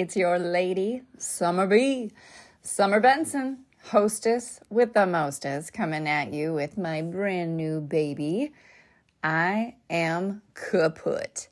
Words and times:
It's 0.00 0.16
your 0.16 0.38
lady, 0.38 1.02
Somer 1.18 1.66
B. 1.66 2.10
Somer 2.62 3.00
Benson, 3.00 3.66
hostess 3.88 4.58
with 4.70 4.94
the 4.94 5.04
mostest, 5.04 5.74
coming 5.74 6.08
at 6.08 6.32
you 6.32 6.54
with 6.54 6.78
my 6.78 7.02
brand 7.02 7.58
new 7.58 7.82
baby. 7.82 8.54
I 9.22 9.74
am 9.90 10.40
kaput. 10.54 11.48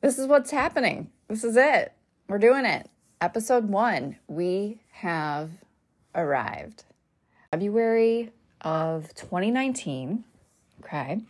This 0.00 0.18
is 0.18 0.26
what's 0.26 0.50
happening. 0.50 1.10
This 1.28 1.44
is 1.44 1.54
it. 1.54 1.92
We're 2.28 2.38
doing 2.38 2.64
it. 2.64 2.88
Episode 3.20 3.68
one, 3.68 4.16
we 4.26 4.80
have 4.92 5.50
arrived. 6.14 6.84
February 7.50 8.30
of 8.62 9.12
2019. 9.14 10.24
Okay. 10.82 11.20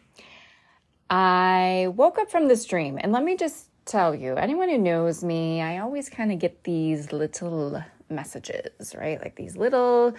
I 1.10 1.88
woke 1.96 2.20
up 2.20 2.30
from 2.30 2.46
this 2.46 2.64
dream, 2.66 3.00
and 3.02 3.10
let 3.10 3.24
me 3.24 3.36
just 3.36 3.69
tell 3.90 4.14
you 4.14 4.36
anyone 4.36 4.68
who 4.68 4.78
knows 4.78 5.24
me, 5.24 5.60
I 5.60 5.78
always 5.78 6.08
kind 6.08 6.30
of 6.30 6.38
get 6.38 6.62
these 6.64 7.12
little 7.12 7.82
messages, 8.08 8.94
right? 8.96 9.20
Like 9.20 9.34
these 9.34 9.56
little 9.56 10.14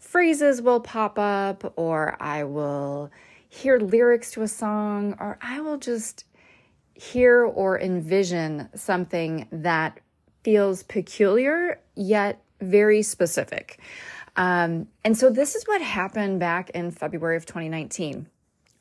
phrases 0.00 0.60
will 0.60 0.80
pop 0.80 1.18
up, 1.18 1.72
or 1.76 2.16
I 2.20 2.44
will 2.44 3.10
hear 3.48 3.78
lyrics 3.78 4.32
to 4.32 4.42
a 4.42 4.48
song, 4.48 5.14
or 5.20 5.38
I 5.40 5.60
will 5.60 5.78
just 5.78 6.24
hear 6.94 7.44
or 7.44 7.80
envision 7.80 8.68
something 8.74 9.46
that 9.52 10.00
feels 10.42 10.82
peculiar 10.82 11.80
yet 11.94 12.42
very 12.60 13.02
specific. 13.02 13.78
Um, 14.34 14.88
and 15.04 15.16
so 15.16 15.30
this 15.30 15.54
is 15.54 15.64
what 15.64 15.80
happened 15.80 16.40
back 16.40 16.70
in 16.70 16.90
February 16.90 17.36
of 17.36 17.46
2019. 17.46 18.26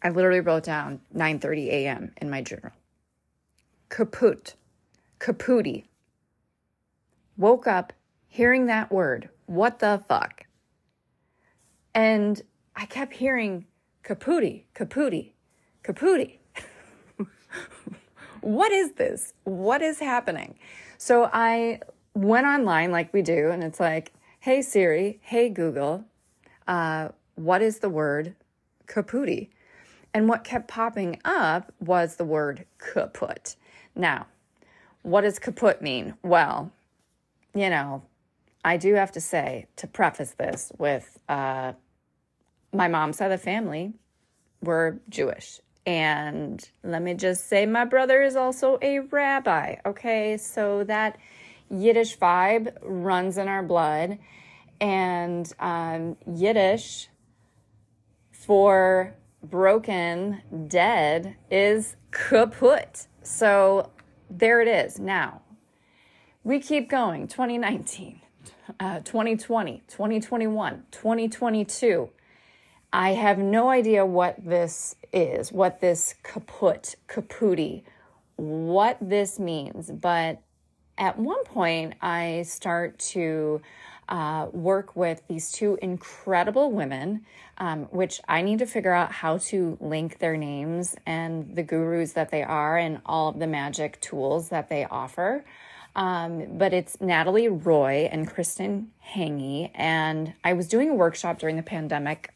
I 0.02 0.10
literally 0.10 0.40
wrote 0.40 0.64
down 0.64 1.02
9:30 1.16 1.68
a.m. 1.68 2.12
in 2.20 2.30
my 2.30 2.42
journal. 2.42 2.72
Kaput, 3.92 4.54
kaputi. 5.20 5.84
Woke 7.36 7.68
up 7.68 7.92
hearing 8.30 8.68
that 8.68 8.90
word. 8.90 9.28
What 9.48 9.80
the 9.80 10.02
fuck? 10.08 10.46
And 11.94 12.42
I 12.74 12.86
kept 12.86 13.12
hearing 13.12 13.66
kaputi, 14.06 14.64
kaputi, 14.74 15.34
kaputi. 15.84 16.38
what 18.42 18.72
is 18.72 18.94
this? 18.94 19.34
What 19.44 19.82
is 19.82 20.00
happening? 20.00 20.56
So 20.98 21.30
I 21.34 21.82
went 22.14 22.48
online 22.48 22.94
like 22.94 23.14
we 23.14 23.22
do, 23.22 23.50
and 23.52 23.62
it's 23.62 23.82
like, 23.82 24.14
hey 24.40 24.62
Siri, 24.62 25.20
hey 25.22 25.50
Google, 25.50 26.06
uh, 26.66 27.10
what 27.36 27.62
is 27.62 27.80
the 27.80 27.90
word 27.90 28.36
kaputi? 28.88 29.50
And 30.14 30.28
what 30.28 30.44
kept 30.44 30.68
popping 30.68 31.20
up 31.24 31.72
was 31.80 32.16
the 32.16 32.26
word 32.26 32.66
kaput. 32.78 33.56
Now, 33.96 34.28
what 35.04 35.22
does 35.22 35.40
kaput 35.40 35.82
mean? 35.82 36.16
Well, 36.22 36.72
you 37.54 37.70
know, 37.70 38.04
I 38.64 38.78
do 38.78 38.94
have 38.96 39.12
to 39.14 39.22
say, 39.22 39.68
to 39.78 39.88
preface 39.88 40.32
this 40.32 40.72
with 40.78 41.20
uh, 41.28 41.74
my 42.74 42.88
mom's 42.88 43.18
side 43.18 43.32
of 43.32 43.40
the 43.40 43.44
family, 43.44 43.94
we're 44.62 45.00
Jewish. 45.10 45.60
And 45.86 46.70
let 46.84 47.02
me 47.02 47.16
just 47.16 47.48
say, 47.48 47.66
my 47.66 47.86
brother 47.86 48.22
is 48.22 48.36
also 48.36 48.78
a 48.82 49.00
rabbi. 49.00 49.78
Okay, 49.86 50.38
so 50.38 50.84
that 50.84 51.18
Yiddish 51.70 52.18
vibe 52.18 52.76
runs 52.82 53.38
in 53.38 53.48
our 53.48 53.64
blood. 53.64 54.20
And 54.80 55.52
um, 55.60 56.18
Yiddish 56.32 57.10
for 58.32 59.16
broken, 59.44 60.42
dead 60.68 61.36
is 61.50 61.96
kaput. 62.12 63.08
So 63.24 63.92
there 64.30 64.62
it 64.62 64.68
is. 64.68 65.00
Now, 65.00 65.42
we 66.44 66.60
keep 66.60 66.90
going 66.90 67.28
2019, 67.28 68.22
uh, 68.80 69.00
2020, 69.00 69.84
2021, 69.88 70.84
2022. 70.92 72.10
I 72.94 73.12
have 73.12 73.38
no 73.38 73.70
idea 73.70 74.06
what 74.06 74.44
this 74.44 74.96
is, 75.14 75.52
what 75.52 75.80
this 75.80 76.16
kaput, 76.24 76.96
kaputi, 77.08 77.84
what 78.36 78.98
this 79.00 79.40
means. 79.40 79.92
But 79.92 80.42
at 80.98 81.18
one 81.18 81.44
point, 81.46 81.94
I 82.02 82.44
start 82.44 83.00
to 83.00 83.62
uh, 84.10 84.48
work 84.52 84.96
with 84.96 85.22
these 85.28 85.52
two 85.52 85.78
incredible 85.82 86.72
women, 86.72 87.26
um, 87.58 87.84
which 87.86 88.20
I 88.28 88.42
need 88.42 88.60
to 88.60 88.66
figure 88.66 88.94
out 88.94 89.12
how 89.12 89.38
to 89.38 89.78
link 89.80 90.20
their 90.20 90.36
names 90.36 90.96
and 91.06 91.56
the 91.56 91.64
gurus 91.64 92.14
that 92.14 92.30
they 92.30 92.44
are 92.44 92.78
and 92.78 93.02
all 93.06 93.30
of 93.30 93.40
the 93.40 93.48
magic 93.48 94.00
tools 94.02 94.50
that 94.50 94.70
they 94.70 94.86
offer. 94.86 95.46
Um, 95.96 96.58
but 96.58 96.74
it's 96.74 97.00
Natalie 97.02 97.48
Roy 97.48 98.10
and 98.12 98.30
Kristin 98.30 98.88
Hanggi. 99.14 99.72
And 99.74 100.34
I 100.44 100.54
was 100.54 100.68
doing 100.68 100.90
a 100.90 100.96
workshop 100.96 101.40
during 101.40 101.58
the 101.58 101.64
pandemic 101.64 102.34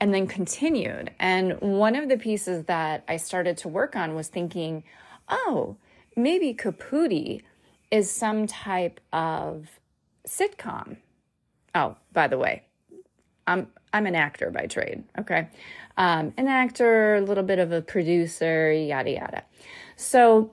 and 0.00 0.14
then 0.14 0.26
continued. 0.26 1.10
And 1.18 1.60
one 1.60 1.96
of 1.96 2.08
the 2.08 2.16
pieces 2.16 2.64
that 2.66 3.04
I 3.08 3.16
started 3.16 3.56
to 3.58 3.68
work 3.68 3.96
on 3.96 4.14
was 4.14 4.28
thinking, 4.28 4.84
oh, 5.28 5.76
maybe 6.16 6.54
Kaputi 6.54 7.42
is 7.90 8.10
some 8.10 8.46
type 8.46 9.00
of 9.12 9.77
sitcom. 10.28 10.98
Oh, 11.74 11.96
by 12.12 12.28
the 12.28 12.38
way, 12.38 12.64
I'm 13.46 13.68
I'm 13.92 14.06
an 14.06 14.14
actor 14.14 14.50
by 14.50 14.66
trade. 14.66 15.04
Okay, 15.18 15.48
um, 15.96 16.32
an 16.36 16.46
actor, 16.46 17.16
a 17.16 17.20
little 17.20 17.44
bit 17.44 17.58
of 17.58 17.72
a 17.72 17.80
producer, 17.80 18.70
yada 18.72 19.10
yada. 19.10 19.44
So 19.96 20.52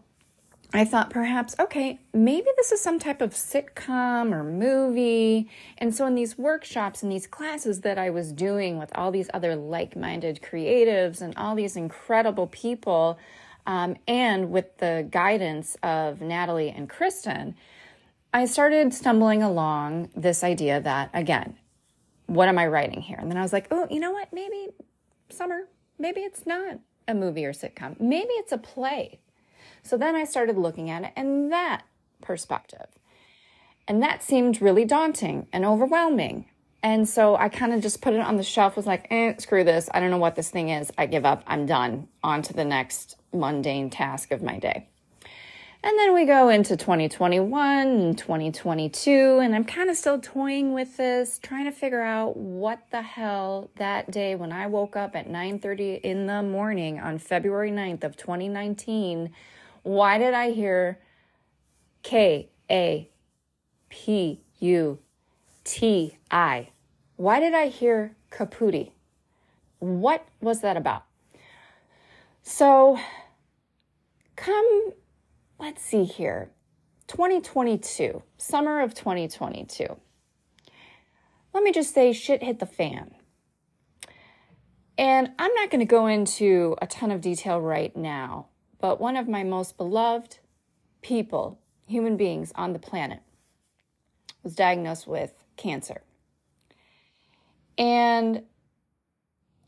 I 0.73 0.83
thought 0.83 1.09
perhaps, 1.09 1.55
okay, 1.57 1.99
maybe 2.13 2.47
this 2.57 2.73
is 2.73 2.81
some 2.81 2.99
type 2.99 3.21
of 3.21 3.31
sitcom 3.31 4.33
or 4.33 4.43
movie. 4.43 5.49
And 5.77 5.95
so, 5.95 6.05
in 6.05 6.15
these 6.15 6.37
workshops 6.37 7.01
and 7.01 7.11
these 7.11 7.27
classes 7.27 7.81
that 7.81 7.97
I 7.97 8.09
was 8.09 8.33
doing 8.33 8.77
with 8.77 8.91
all 8.95 9.11
these 9.11 9.29
other 9.33 9.55
like 9.55 9.95
minded 9.95 10.41
creatives 10.41 11.21
and 11.21 11.35
all 11.37 11.55
these 11.55 11.77
incredible 11.77 12.47
people, 12.47 13.17
um, 13.67 13.95
and 14.07 14.51
with 14.51 14.77
the 14.77 15.07
guidance 15.09 15.77
of 15.81 16.19
Natalie 16.21 16.71
and 16.71 16.89
Kristin, 16.89 17.55
I 18.35 18.43
started 18.43 18.93
stumbling 18.93 19.43
along 19.43 20.09
this 20.13 20.43
idea 20.43 20.81
that, 20.81 21.09
again, 21.13 21.55
what 22.25 22.49
am 22.49 22.57
I 22.57 22.67
writing 22.67 22.99
here? 22.99 23.17
And 23.17 23.31
then 23.31 23.37
I 23.37 23.41
was 23.41 23.53
like, 23.53 23.67
oh, 23.71 23.87
you 23.89 24.01
know 24.01 24.11
what? 24.11 24.33
Maybe 24.33 24.67
Somer, 25.29 25.69
maybe 25.97 26.19
it's 26.19 26.45
not 26.45 26.79
a 27.07 27.13
movie 27.13 27.45
or 27.45 27.53
sitcom. 27.53 27.97
Maybe 27.97 28.33
it's 28.33 28.51
a 28.51 28.57
play. 28.57 29.21
So 29.83 29.97
then 29.97 30.15
I 30.15 30.25
started 30.25 30.57
looking 30.57 30.89
at 30.89 31.05
it 31.05 31.13
in 31.15 31.47
that 31.51 31.83
perspective. 32.21 32.87
And 33.87 34.03
that 34.03 34.21
seemed 34.21 34.61
really 34.61 34.83
daunting 34.83 35.47
and 35.53 35.63
overwhelming. 35.63 36.47
And 36.83 37.07
so 37.07 37.37
I 37.37 37.47
kind 37.47 37.71
of 37.71 37.79
just 37.79 38.01
put 38.01 38.13
it 38.13 38.19
on 38.19 38.35
the 38.35 38.43
shelf, 38.43 38.75
was 38.75 38.85
like, 38.85 39.07
eh, 39.11 39.35
screw 39.37 39.63
this. 39.63 39.89
I 39.93 40.01
don't 40.01 40.11
know 40.11 40.17
what 40.17 40.35
this 40.35 40.49
thing 40.49 40.67
is. 40.67 40.91
I 40.97 41.05
give 41.05 41.25
up. 41.25 41.41
I'm 41.47 41.65
done. 41.65 42.09
On 42.21 42.41
to 42.41 42.51
the 42.51 42.65
next 42.65 43.15
mundane 43.31 43.89
task 43.89 44.31
of 44.31 44.43
my 44.43 44.59
day. 44.59 44.89
And 45.85 45.99
then 45.99 46.15
we 46.15 46.25
go 46.25 46.49
into 46.49 46.75
2021 46.75 47.87
and 47.87 48.17
2022, 48.17 49.37
and 49.37 49.53
I'm 49.53 49.63
kind 49.63 49.87
of 49.87 49.95
still 49.95 50.19
toying 50.19 50.73
with 50.73 50.97
this, 50.97 51.37
trying 51.37 51.65
to 51.65 51.71
figure 51.71 52.01
out 52.01 52.35
what 52.35 52.79
the 52.89 53.03
hell 53.03 53.69
that 53.75 54.09
day 54.09 54.33
when 54.33 54.51
I 54.51 54.65
woke 54.65 54.95
up 54.95 55.15
at 55.15 55.29
9:30 55.29 55.99
in 56.01 56.25
the 56.25 56.41
morning 56.41 56.99
on 56.99 57.19
February 57.19 57.69
9th 57.69 58.03
of 58.03 58.17
2019, 58.17 59.29
why 59.83 60.17
did 60.17 60.33
I 60.33 60.49
hear 60.49 60.97
K 62.01 62.49
A 62.71 63.07
P 63.89 64.41
U 64.61 64.97
T 65.63 66.17
I? 66.31 66.69
Why 67.15 67.39
did 67.39 67.53
I 67.53 67.67
hear 67.67 68.15
Kaputi? 68.31 68.89
What 69.77 70.25
was 70.41 70.61
that 70.61 70.77
about? 70.77 71.03
So 72.41 72.97
come 74.35 74.93
let's 75.59 75.83
see 75.83 76.03
here 76.03 76.49
2022, 77.07 78.23
summer 78.37 78.81
of 78.81 78.93
2022. 78.93 79.97
Let 81.53 81.63
me 81.63 81.71
just 81.71 81.93
say, 81.93 82.11
shit 82.13 82.43
hit 82.43 82.59
the 82.59 82.65
fan. 82.65 83.11
And 84.97 85.31
I'm 85.37 85.53
not 85.53 85.69
going 85.69 85.79
to 85.79 85.85
go 85.85 86.07
into 86.07 86.75
a 86.81 86.87
ton 86.87 87.11
of 87.11 87.21
detail 87.21 87.59
right 87.59 87.95
now, 87.95 88.47
but 88.79 88.99
one 88.99 89.17
of 89.17 89.27
my 89.27 89.43
most 89.43 89.77
beloved 89.77 90.39
people, 91.01 91.59
human 91.87 92.17
beings 92.17 92.51
on 92.55 92.73
the 92.73 92.79
planet, 92.79 93.19
was 94.43 94.55
diagnosed 94.55 95.07
with 95.07 95.33
cancer. 95.57 96.01
And 97.77 98.43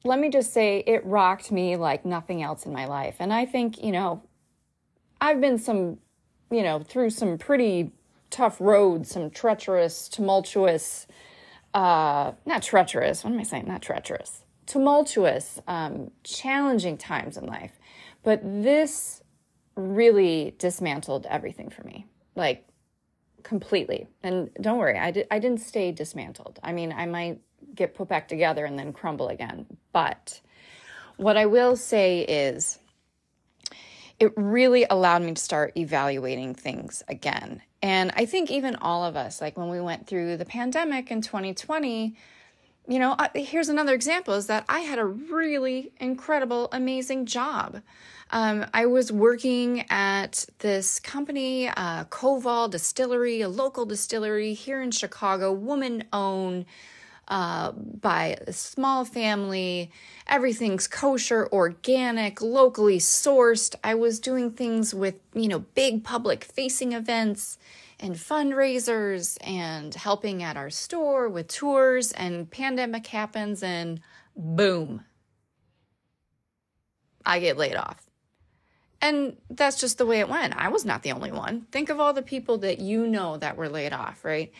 let 0.04 0.20
me 0.20 0.30
just 0.30 0.54
say, 0.54 0.84
it 0.88 1.06
rocked 1.06 1.52
me 1.52 1.76
like 1.76 2.06
nothing 2.06 2.42
else 2.42 2.66
in 2.66 2.72
my 2.72 2.86
life. 2.86 3.18
And 3.20 3.34
I 3.34 3.46
think, 3.46 3.84
you 3.84 3.92
know, 3.92 4.24
I've 5.20 5.42
been 5.42 5.58
some, 5.58 5.98
you 6.52 6.64
know, 6.64 6.80
through 6.80 7.10
some 7.12 7.38
pretty 7.38 7.92
tough 8.30 8.60
roads, 8.60 9.12
some 9.12 9.30
treacherous, 9.30 10.10
tumultuous, 10.10 11.08
uh, 11.74 12.34
not 12.46 12.64
treacherous, 12.64 13.24
what 13.24 13.34
am 13.34 13.40
I 13.40 13.44
saying? 13.44 13.68
Not 13.68 13.82
treacherous, 13.82 14.44
tumultuous, 14.66 15.60
um, 15.68 16.12
challenging 16.24 16.98
times 16.98 17.38
in 17.38 17.46
life. 17.46 17.80
But 18.24 18.42
this 18.44 19.22
really 19.76 20.56
dismantled 20.58 21.26
everything 21.30 21.70
for 21.70 21.84
me. 21.84 22.08
Like, 22.36 22.68
completely. 23.44 24.08
And 24.24 24.50
don't 24.60 24.78
worry, 24.78 24.98
I, 24.98 25.12
di- 25.12 25.26
I 25.32 25.40
didn't 25.40 25.62
stay 25.62 25.92
dismantled. 25.92 26.60
I 26.64 26.74
mean, 26.74 26.92
I 26.92 27.06
might 27.06 27.40
get 27.74 27.96
put 27.96 28.08
back 28.08 28.28
together 28.28 28.66
and 28.66 28.78
then 28.78 28.92
crumble 28.92 29.30
again. 29.30 29.66
But 29.94 30.42
what 31.16 31.38
I 31.38 31.46
will 31.46 31.76
say 31.76 32.22
is, 32.22 32.80
it 34.20 34.34
really 34.36 34.86
allowed 34.90 35.22
me 35.22 35.34
to 35.34 35.42
start 35.42 35.78
evaluating 35.78 36.56
things 36.56 37.04
again. 37.08 37.62
And 37.82 38.12
I 38.16 38.26
think 38.26 38.50
even 38.50 38.76
all 38.78 39.04
of 39.04 39.16
us, 39.16 39.40
like 39.42 39.58
when 39.58 39.70
we 39.70 39.80
went 39.80 40.08
through 40.08 40.38
the 40.38 40.46
pandemic 40.46 41.12
in 41.12 41.22
2020, 41.22 42.16
you 42.90 43.00
know, 43.00 43.16
here's 43.36 43.70
another 43.70 43.94
example 43.94 44.34
is 44.34 44.48
that 44.48 44.66
I 44.70 44.80
had 44.80 44.98
a 44.98 45.06
really 45.06 45.92
incredible, 46.00 46.70
amazing 46.72 47.26
job. 47.26 47.82
Um, 48.32 48.66
I 48.74 48.86
was 48.86 49.12
working 49.12 49.86
at 49.90 50.46
this 50.60 51.00
company, 51.00 51.68
uh, 51.68 52.06
Koval 52.06 52.70
Distillery, 52.70 53.42
a 53.42 53.50
local 53.50 53.86
distillery 53.86 54.54
here 54.54 54.82
in 54.82 54.92
Chicago, 54.92 55.52
woman 55.52 56.06
owned 56.12 56.66
uh, 57.28 57.72
by 57.72 58.38
a 58.48 58.54
small 58.54 59.06
family. 59.06 59.92
Everything's 60.28 60.88
kosher, 60.88 61.48
organic, 61.52 62.42
locally 62.42 63.00
sourced. 63.00 63.76
I 63.84 63.96
was 63.96 64.20
doing 64.20 64.52
things 64.52 64.94
with, 64.94 65.16
you 65.34 65.48
know, 65.48 65.60
big 65.60 66.04
public 66.04 66.44
facing 66.44 66.94
events 66.94 67.58
and 68.00 68.16
fundraisers 68.16 69.38
and 69.42 69.94
helping 69.94 70.44
at 70.44 70.56
our 70.58 70.70
store 70.70 71.28
with 71.30 71.48
tours 71.48 72.12
and 72.12 72.50
pandemic 72.50 73.08
happens 73.08 73.64
and 73.64 74.00
boom 74.36 75.04
I 77.28 77.40
get 77.40 77.58
laid 77.58 77.76
off. 77.76 78.10
And 79.02 79.38
that's 79.50 79.80
just 79.80 80.00
the 80.00 80.06
way 80.06 80.22
it 80.22 80.30
went. 80.30 80.56
I 80.56 80.70
was 80.70 80.86
not 80.86 81.04
the 81.04 81.12
only 81.12 81.32
one. 81.32 81.68
Think 81.72 81.90
of 81.90 82.00
all 82.00 82.14
the 82.14 82.24
people 82.24 82.58
that 82.60 82.80
you 82.80 83.06
know 83.06 83.38
that 83.38 83.58
were 83.58 83.70
laid 83.70 83.94
off, 83.94 84.26
right? 84.26 84.52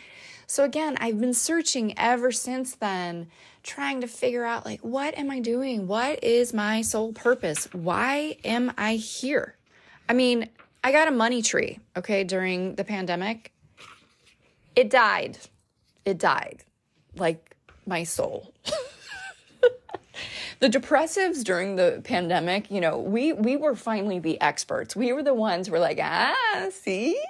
So 0.50 0.64
again, 0.64 0.96
I've 0.98 1.20
been 1.20 1.34
searching 1.34 1.92
ever 1.98 2.32
since 2.32 2.74
then, 2.74 3.28
trying 3.62 4.00
to 4.00 4.08
figure 4.08 4.44
out 4.44 4.64
like, 4.64 4.80
what 4.80 5.16
am 5.18 5.30
I 5.30 5.40
doing? 5.40 5.86
What 5.86 6.24
is 6.24 6.54
my 6.54 6.80
sole 6.80 7.12
purpose? 7.12 7.68
Why 7.74 8.38
am 8.44 8.72
I 8.78 8.94
here? 8.94 9.56
I 10.08 10.14
mean, 10.14 10.48
I 10.82 10.90
got 10.90 11.06
a 11.06 11.10
money 11.10 11.42
tree, 11.42 11.80
okay, 11.98 12.24
during 12.24 12.76
the 12.76 12.84
pandemic. 12.84 13.52
It 14.74 14.88
died. 14.88 15.36
It 16.06 16.16
died. 16.16 16.64
Like 17.14 17.54
my 17.86 18.04
soul. 18.04 18.54
the 20.60 20.70
depressives 20.70 21.44
during 21.44 21.76
the 21.76 22.00
pandemic, 22.04 22.70
you 22.70 22.80
know, 22.80 22.98
we 22.98 23.34
we 23.34 23.56
were 23.56 23.74
finally 23.74 24.18
the 24.18 24.40
experts. 24.40 24.96
We 24.96 25.12
were 25.12 25.22
the 25.22 25.34
ones 25.34 25.66
who 25.66 25.74
were 25.74 25.78
like, 25.78 25.98
ah, 26.00 26.68
see? 26.70 27.20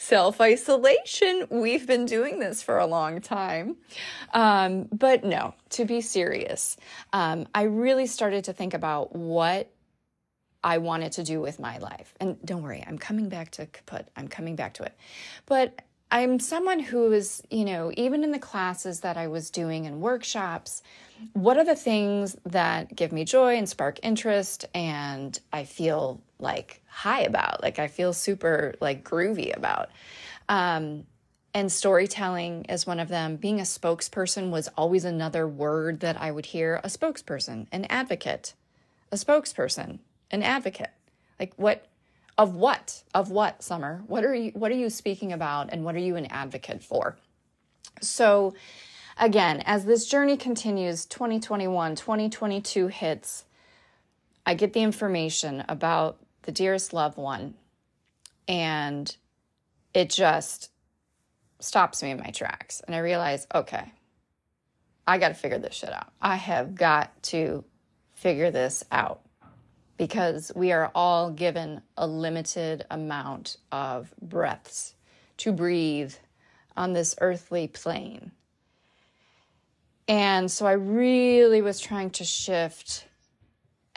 Self 0.00 0.40
isolation. 0.40 1.46
We've 1.50 1.86
been 1.86 2.06
doing 2.06 2.38
this 2.38 2.62
for 2.62 2.78
a 2.78 2.86
long 2.86 3.20
time. 3.20 3.76
Um, 4.32 4.88
but 4.90 5.24
no, 5.24 5.54
to 5.70 5.84
be 5.84 6.00
serious, 6.00 6.78
um, 7.12 7.46
I 7.54 7.64
really 7.64 8.06
started 8.06 8.44
to 8.44 8.54
think 8.54 8.72
about 8.72 9.14
what 9.14 9.70
I 10.64 10.78
wanted 10.78 11.12
to 11.12 11.22
do 11.22 11.40
with 11.40 11.60
my 11.60 11.78
life. 11.78 12.14
And 12.18 12.38
don't 12.44 12.62
worry, 12.62 12.82
I'm 12.86 12.98
coming 12.98 13.28
back 13.28 13.50
to 13.52 13.66
kaput. 13.66 14.08
I'm 14.16 14.28
coming 14.28 14.56
back 14.56 14.74
to 14.74 14.84
it. 14.84 14.96
But 15.46 15.82
I'm 16.10 16.40
someone 16.40 16.80
who 16.80 17.12
is, 17.12 17.42
you 17.50 17.64
know, 17.64 17.92
even 17.96 18.24
in 18.24 18.32
the 18.32 18.38
classes 18.38 19.00
that 19.00 19.16
I 19.16 19.28
was 19.28 19.50
doing 19.50 19.86
and 19.86 20.00
workshops, 20.00 20.82
what 21.34 21.56
are 21.56 21.64
the 21.64 21.76
things 21.76 22.36
that 22.46 22.96
give 22.96 23.12
me 23.12 23.24
joy 23.24 23.56
and 23.56 23.68
spark 23.68 24.00
interest 24.02 24.64
and 24.74 25.38
I 25.52 25.64
feel 25.64 26.20
like 26.40 26.82
high 26.86 27.22
about, 27.22 27.62
like 27.62 27.78
I 27.78 27.88
feel 27.88 28.12
super 28.12 28.74
like 28.80 29.04
groovy 29.04 29.56
about. 29.56 29.90
Um, 30.48 31.04
and 31.52 31.70
storytelling 31.70 32.66
is 32.66 32.86
one 32.86 33.00
of 33.00 33.08
them. 33.08 33.36
Being 33.36 33.58
a 33.58 33.64
spokesperson 33.64 34.50
was 34.50 34.68
always 34.76 35.04
another 35.04 35.48
word 35.48 36.00
that 36.00 36.20
I 36.20 36.30
would 36.30 36.46
hear. 36.46 36.80
A 36.84 36.88
spokesperson, 36.88 37.66
an 37.72 37.86
advocate, 37.86 38.54
a 39.10 39.16
spokesperson, 39.16 39.98
an 40.30 40.42
advocate. 40.42 40.90
Like 41.38 41.54
what 41.56 41.86
of 42.38 42.54
what? 42.54 43.02
Of 43.14 43.30
what, 43.30 43.62
Somer? 43.62 44.02
What 44.06 44.24
are 44.24 44.34
you 44.34 44.52
what 44.52 44.70
are 44.70 44.76
you 44.76 44.90
speaking 44.90 45.32
about 45.32 45.70
and 45.72 45.84
what 45.84 45.94
are 45.94 46.00
you 46.00 46.16
an 46.16 46.26
advocate 46.26 46.82
for? 46.82 47.16
So 48.00 48.54
again, 49.18 49.62
as 49.66 49.84
this 49.84 50.06
journey 50.06 50.36
continues, 50.36 51.04
2021, 51.06 51.96
2022 51.96 52.86
hits, 52.88 53.44
I 54.46 54.54
get 54.54 54.72
the 54.72 54.82
information 54.82 55.64
about 55.68 56.18
the 56.42 56.52
dearest 56.52 56.92
loved 56.92 57.16
one, 57.16 57.54
and 58.48 59.14
it 59.94 60.10
just 60.10 60.70
stops 61.58 62.02
me 62.02 62.10
in 62.10 62.18
my 62.18 62.30
tracks. 62.30 62.80
And 62.86 62.94
I 62.94 62.98
realize, 63.00 63.46
okay, 63.54 63.92
I 65.06 65.18
got 65.18 65.28
to 65.28 65.34
figure 65.34 65.58
this 65.58 65.74
shit 65.74 65.92
out. 65.92 66.12
I 66.20 66.36
have 66.36 66.74
got 66.74 67.22
to 67.24 67.64
figure 68.14 68.50
this 68.50 68.84
out 68.92 69.20
because 69.96 70.50
we 70.54 70.72
are 70.72 70.90
all 70.94 71.30
given 71.30 71.82
a 71.96 72.06
limited 72.06 72.86
amount 72.90 73.56
of 73.70 74.14
breaths 74.22 74.94
to 75.38 75.52
breathe 75.52 76.14
on 76.76 76.92
this 76.92 77.14
earthly 77.20 77.68
plane. 77.68 78.32
And 80.08 80.50
so 80.50 80.66
I 80.66 80.72
really 80.72 81.62
was 81.62 81.80
trying 81.80 82.10
to 82.10 82.24
shift 82.24 83.06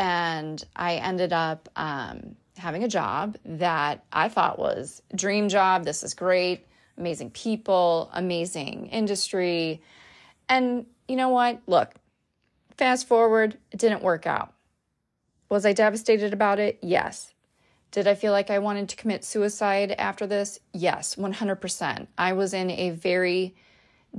and 0.04 0.62
I 0.76 0.96
ended 0.96 1.32
up 1.32 1.70
um, 1.78 2.36
having 2.58 2.84
a 2.84 2.90
job 2.90 3.38
that 3.46 4.04
I 4.12 4.28
thought 4.28 4.60
was 4.60 5.02
dream 5.16 5.48
job. 5.48 5.86
This 5.86 6.04
is 6.04 6.14
great, 6.14 6.68
amazing 6.98 7.32
people, 7.32 8.12
amazing 8.12 8.88
industry. 8.88 9.82
And 10.50 10.88
you 11.08 11.16
know 11.16 11.30
what? 11.30 11.62
Look, 11.68 11.94
fast 12.76 13.08
forward, 13.08 13.58
it 13.72 13.80
didn't 13.80 14.04
work 14.04 14.28
out. 14.28 14.54
Was 15.48 15.66
I 15.66 15.72
devastated 15.72 16.34
about 16.34 16.60
it? 16.60 16.80
Yes. 16.82 17.34
Did 17.92 18.06
I 18.06 18.16
feel 18.16 18.34
like 18.34 18.50
I 18.50 18.60
wanted 18.60 18.90
to 18.90 18.98
commit 18.98 19.24
suicide 19.24 19.94
after 19.94 20.28
this? 20.28 20.60
Yes, 20.74 21.16
100%. 21.16 22.08
I 22.18 22.34
was 22.34 22.54
in 22.54 22.72
a 22.72 22.90
very 22.90 23.56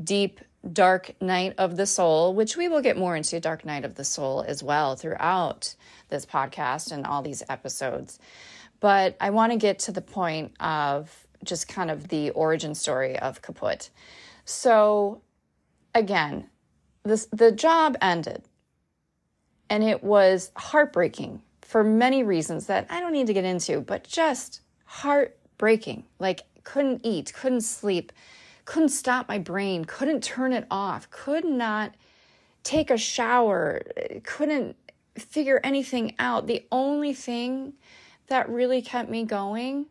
deep 0.02 0.40
dark 0.72 1.20
night 1.20 1.54
of 1.58 1.76
the 1.76 1.86
soul, 1.86 2.34
which 2.34 2.56
we 2.56 2.68
will 2.68 2.80
get 2.80 2.96
more 2.96 3.16
into 3.16 3.38
dark 3.40 3.64
night 3.64 3.84
of 3.84 3.94
the 3.94 4.04
soul 4.04 4.44
as 4.46 4.62
well 4.62 4.96
throughout 4.96 5.74
this 6.08 6.24
podcast 6.24 6.92
and 6.92 7.06
all 7.06 7.22
these 7.22 7.42
episodes. 7.48 8.18
But 8.80 9.16
I 9.20 9.30
want 9.30 9.52
to 9.52 9.58
get 9.58 9.78
to 9.80 9.92
the 9.92 10.00
point 10.00 10.52
of 10.60 11.26
just 11.44 11.68
kind 11.68 11.90
of 11.90 12.08
the 12.08 12.30
origin 12.30 12.74
story 12.74 13.18
of 13.18 13.42
Kaput. 13.42 13.90
So 14.44 15.22
again, 15.94 16.48
this 17.04 17.26
the 17.32 17.52
job 17.52 17.96
ended. 18.00 18.42
And 19.70 19.82
it 19.82 20.04
was 20.04 20.52
heartbreaking 20.56 21.40
for 21.62 21.82
many 21.82 22.22
reasons 22.22 22.66
that 22.66 22.86
I 22.90 23.00
don't 23.00 23.12
need 23.12 23.26
to 23.28 23.32
get 23.32 23.44
into, 23.44 23.80
but 23.80 24.04
just 24.04 24.60
heartbreaking. 24.84 26.04
Like 26.18 26.42
couldn't 26.62 27.00
eat, 27.04 27.32
couldn't 27.34 27.62
sleep, 27.62 28.12
couldn't 28.64 28.88
stop 28.90 29.28
my 29.28 29.38
brain, 29.38 29.84
couldn't 29.84 30.22
turn 30.22 30.52
it 30.52 30.66
off, 30.70 31.10
could 31.10 31.44
not 31.44 31.94
take 32.62 32.90
a 32.90 32.96
shower, 32.96 33.82
couldn't 34.24 34.76
figure 35.16 35.60
anything 35.62 36.14
out. 36.18 36.46
The 36.46 36.66
only 36.72 37.12
thing 37.12 37.74
that 38.28 38.48
really 38.48 38.82
kept 38.82 39.10
me 39.10 39.24
going 39.24 39.86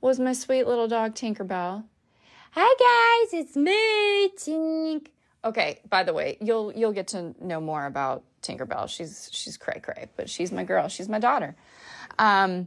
was 0.00 0.18
my 0.18 0.32
sweet 0.32 0.66
little 0.66 0.88
dog 0.88 1.14
Tinkerbell. 1.14 1.84
Hi 2.52 3.24
guys, 3.30 3.40
it's 3.40 3.56
me, 3.56 4.28
Tink. 4.36 5.08
Okay, 5.44 5.80
by 5.88 6.02
the 6.02 6.12
way, 6.12 6.38
you'll 6.40 6.72
you'll 6.72 6.92
get 6.92 7.08
to 7.08 7.34
know 7.40 7.60
more 7.60 7.86
about 7.86 8.24
Tinkerbell. 8.42 8.88
She's 8.88 9.28
she's 9.32 9.56
cray 9.56 9.80
cray, 9.80 10.08
but 10.16 10.28
she's 10.28 10.50
my 10.50 10.64
girl. 10.64 10.88
She's 10.88 11.08
my 11.08 11.18
daughter. 11.18 11.54
Um, 12.18 12.66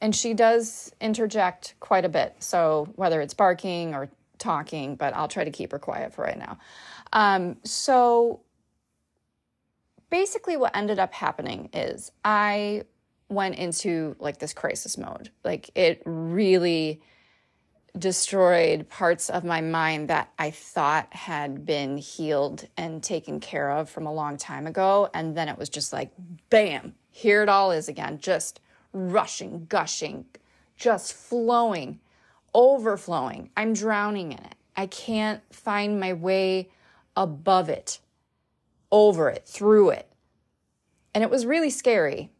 and 0.00 0.14
she 0.14 0.34
does 0.34 0.92
interject 1.00 1.74
quite 1.80 2.04
a 2.04 2.08
bit. 2.08 2.36
So 2.38 2.88
whether 2.96 3.20
it's 3.20 3.34
barking 3.34 3.94
or 3.94 4.08
talking, 4.38 4.96
but 4.96 5.14
I'll 5.14 5.28
try 5.28 5.44
to 5.44 5.50
keep 5.50 5.72
her 5.72 5.78
quiet 5.78 6.14
for 6.14 6.22
right 6.22 6.38
now. 6.38 6.58
Um, 7.12 7.56
so 7.64 8.40
basically, 10.10 10.56
what 10.56 10.76
ended 10.76 10.98
up 10.98 11.12
happening 11.12 11.70
is 11.72 12.12
I 12.24 12.82
went 13.28 13.56
into 13.56 14.16
like 14.18 14.38
this 14.38 14.52
crisis 14.52 14.96
mode. 14.96 15.30
Like 15.44 15.70
it 15.74 16.02
really 16.04 17.00
destroyed 17.98 18.88
parts 18.88 19.28
of 19.28 19.44
my 19.44 19.60
mind 19.60 20.08
that 20.08 20.30
I 20.38 20.50
thought 20.50 21.12
had 21.12 21.66
been 21.66 21.98
healed 21.98 22.66
and 22.76 23.02
taken 23.02 23.40
care 23.40 23.70
of 23.70 23.90
from 23.90 24.06
a 24.06 24.12
long 24.12 24.36
time 24.36 24.66
ago. 24.66 25.10
And 25.14 25.36
then 25.36 25.48
it 25.48 25.58
was 25.58 25.68
just 25.68 25.92
like, 25.92 26.12
bam, 26.50 26.94
here 27.10 27.42
it 27.42 27.48
all 27.48 27.70
is 27.70 27.88
again, 27.88 28.18
just 28.18 28.60
rushing, 28.92 29.66
gushing, 29.68 30.26
just 30.76 31.12
flowing 31.12 32.00
overflowing. 32.58 33.50
I'm 33.56 33.72
drowning 33.72 34.32
in 34.32 34.38
it. 34.38 34.56
I 34.76 34.86
can't 34.86 35.42
find 35.54 36.00
my 36.00 36.12
way 36.12 36.68
above 37.16 37.68
it, 37.68 38.00
over 38.90 39.28
it, 39.28 39.46
through 39.46 39.90
it. 39.90 40.10
And 41.14 41.22
it 41.22 41.30
was 41.30 41.46
really 41.46 41.70
scary 41.70 42.30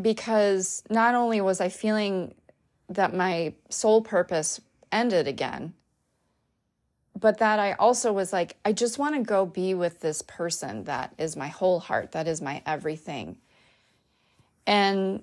because 0.00 0.82
not 0.90 1.14
only 1.14 1.40
was 1.40 1.60
I 1.60 1.70
feeling 1.70 2.34
that 2.90 3.14
my 3.14 3.54
sole 3.70 4.02
purpose 4.02 4.60
ended 4.90 5.26
again. 5.26 5.72
But 7.18 7.38
that 7.38 7.58
I 7.58 7.72
also 7.74 8.12
was 8.12 8.32
like, 8.32 8.56
I 8.64 8.72
just 8.72 8.98
want 8.98 9.14
to 9.14 9.22
go 9.22 9.46
be 9.46 9.74
with 9.74 10.00
this 10.00 10.22
person 10.22 10.84
that 10.84 11.14
is 11.18 11.36
my 11.36 11.48
whole 11.48 11.80
heart, 11.80 12.12
that 12.12 12.26
is 12.26 12.42
my 12.42 12.62
everything. 12.66 13.38
And 14.66 15.22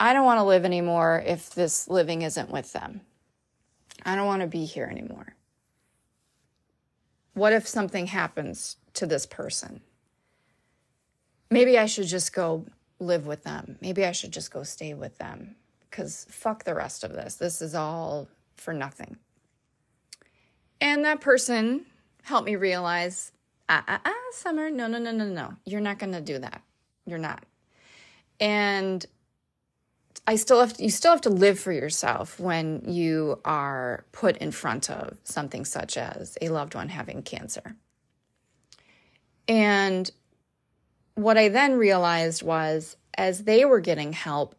I 0.00 0.12
don't 0.12 0.24
want 0.24 0.38
to 0.38 0.44
live 0.44 0.64
anymore 0.64 1.22
if 1.24 1.50
this 1.50 1.88
living 1.88 2.22
isn't 2.22 2.50
with 2.50 2.72
them. 2.72 3.00
I 4.04 4.14
don't 4.14 4.26
want 4.26 4.42
to 4.42 4.46
be 4.46 4.64
here 4.64 4.86
anymore. 4.86 5.34
What 7.34 7.52
if 7.52 7.66
something 7.66 8.06
happens 8.06 8.76
to 8.94 9.06
this 9.06 9.26
person? 9.26 9.80
Maybe 11.50 11.78
I 11.78 11.86
should 11.86 12.06
just 12.06 12.32
go 12.32 12.66
live 12.98 13.26
with 13.26 13.44
them. 13.44 13.78
Maybe 13.80 14.04
I 14.04 14.12
should 14.12 14.32
just 14.32 14.50
go 14.50 14.62
stay 14.62 14.94
with 14.94 15.18
them 15.18 15.56
because 15.90 16.26
fuck 16.30 16.64
the 16.64 16.74
rest 16.74 17.04
of 17.04 17.12
this. 17.12 17.34
This 17.34 17.60
is 17.62 17.74
all 17.74 18.28
for 18.56 18.72
nothing. 18.72 19.18
And 20.80 21.04
that 21.04 21.20
person 21.20 21.86
helped 22.22 22.46
me 22.46 22.56
realize, 22.56 23.32
ah, 23.68 23.84
ah, 23.86 24.00
ah, 24.04 24.12
Somer, 24.32 24.70
no, 24.70 24.86
no, 24.86 24.98
no, 24.98 25.12
no, 25.12 25.26
no. 25.26 25.54
You're 25.64 25.80
not 25.80 25.98
going 25.98 26.12
to 26.12 26.20
do 26.20 26.38
that. 26.38 26.62
You're 27.06 27.18
not. 27.18 27.44
And 28.40 29.04
I 30.26 30.36
still 30.36 30.60
have 30.60 30.74
to, 30.74 30.82
you 30.82 30.90
still 30.90 31.12
have 31.12 31.20
to 31.22 31.30
live 31.30 31.58
for 31.58 31.72
yourself 31.72 32.40
when 32.40 32.82
you 32.86 33.40
are 33.44 34.04
put 34.12 34.36
in 34.38 34.50
front 34.50 34.90
of 34.90 35.18
something 35.22 35.64
such 35.64 35.96
as 35.96 36.36
a 36.40 36.48
loved 36.48 36.74
one 36.74 36.88
having 36.88 37.22
cancer. 37.22 37.76
And 39.46 40.10
what 41.14 41.38
I 41.38 41.48
then 41.48 41.74
realized 41.74 42.42
was 42.42 42.96
as 43.16 43.44
they 43.44 43.64
were 43.64 43.80
getting 43.80 44.12
help 44.12 44.56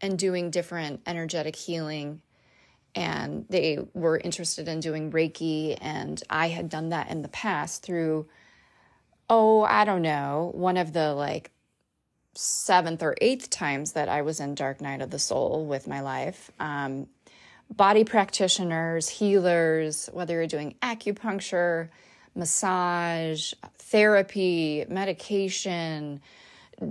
and 0.00 0.18
doing 0.18 0.50
different 0.50 1.00
energetic 1.06 1.56
healing, 1.56 2.20
and 2.94 3.46
they 3.48 3.78
were 3.94 4.18
interested 4.18 4.68
in 4.68 4.80
doing 4.80 5.10
Reiki, 5.10 5.78
and 5.80 6.22
I 6.28 6.48
had 6.48 6.68
done 6.68 6.90
that 6.90 7.10
in 7.10 7.22
the 7.22 7.28
past 7.28 7.82
through, 7.82 8.28
oh, 9.30 9.62
I 9.62 9.84
don't 9.84 10.02
know, 10.02 10.52
one 10.54 10.76
of 10.76 10.92
the 10.92 11.14
like 11.14 11.50
seventh 12.36 13.02
or 13.02 13.16
eighth 13.20 13.50
times 13.50 13.92
that 13.92 14.08
I 14.08 14.22
was 14.22 14.40
in 14.40 14.54
Dark 14.54 14.80
Night 14.80 15.00
of 15.00 15.10
the 15.10 15.18
Soul 15.18 15.66
with 15.66 15.88
my 15.88 16.00
life. 16.00 16.50
Um, 16.60 17.08
body 17.70 18.04
practitioners, 18.04 19.08
healers, 19.08 20.08
whether 20.12 20.34
you're 20.34 20.46
doing 20.46 20.74
acupuncture, 20.82 21.88
massage, 22.34 23.52
therapy, 23.78 24.84
medication, 24.88 26.20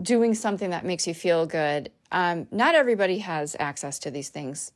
doing 0.01 0.33
something 0.33 0.71
that 0.71 0.83
makes 0.83 1.07
you 1.07 1.13
feel 1.13 1.45
good. 1.45 1.91
Um, 2.11 2.47
not 2.51 2.75
everybody 2.75 3.19
has 3.19 3.55
access 3.59 3.99
to 3.99 4.11
these 4.11 4.29
things, 4.29 4.71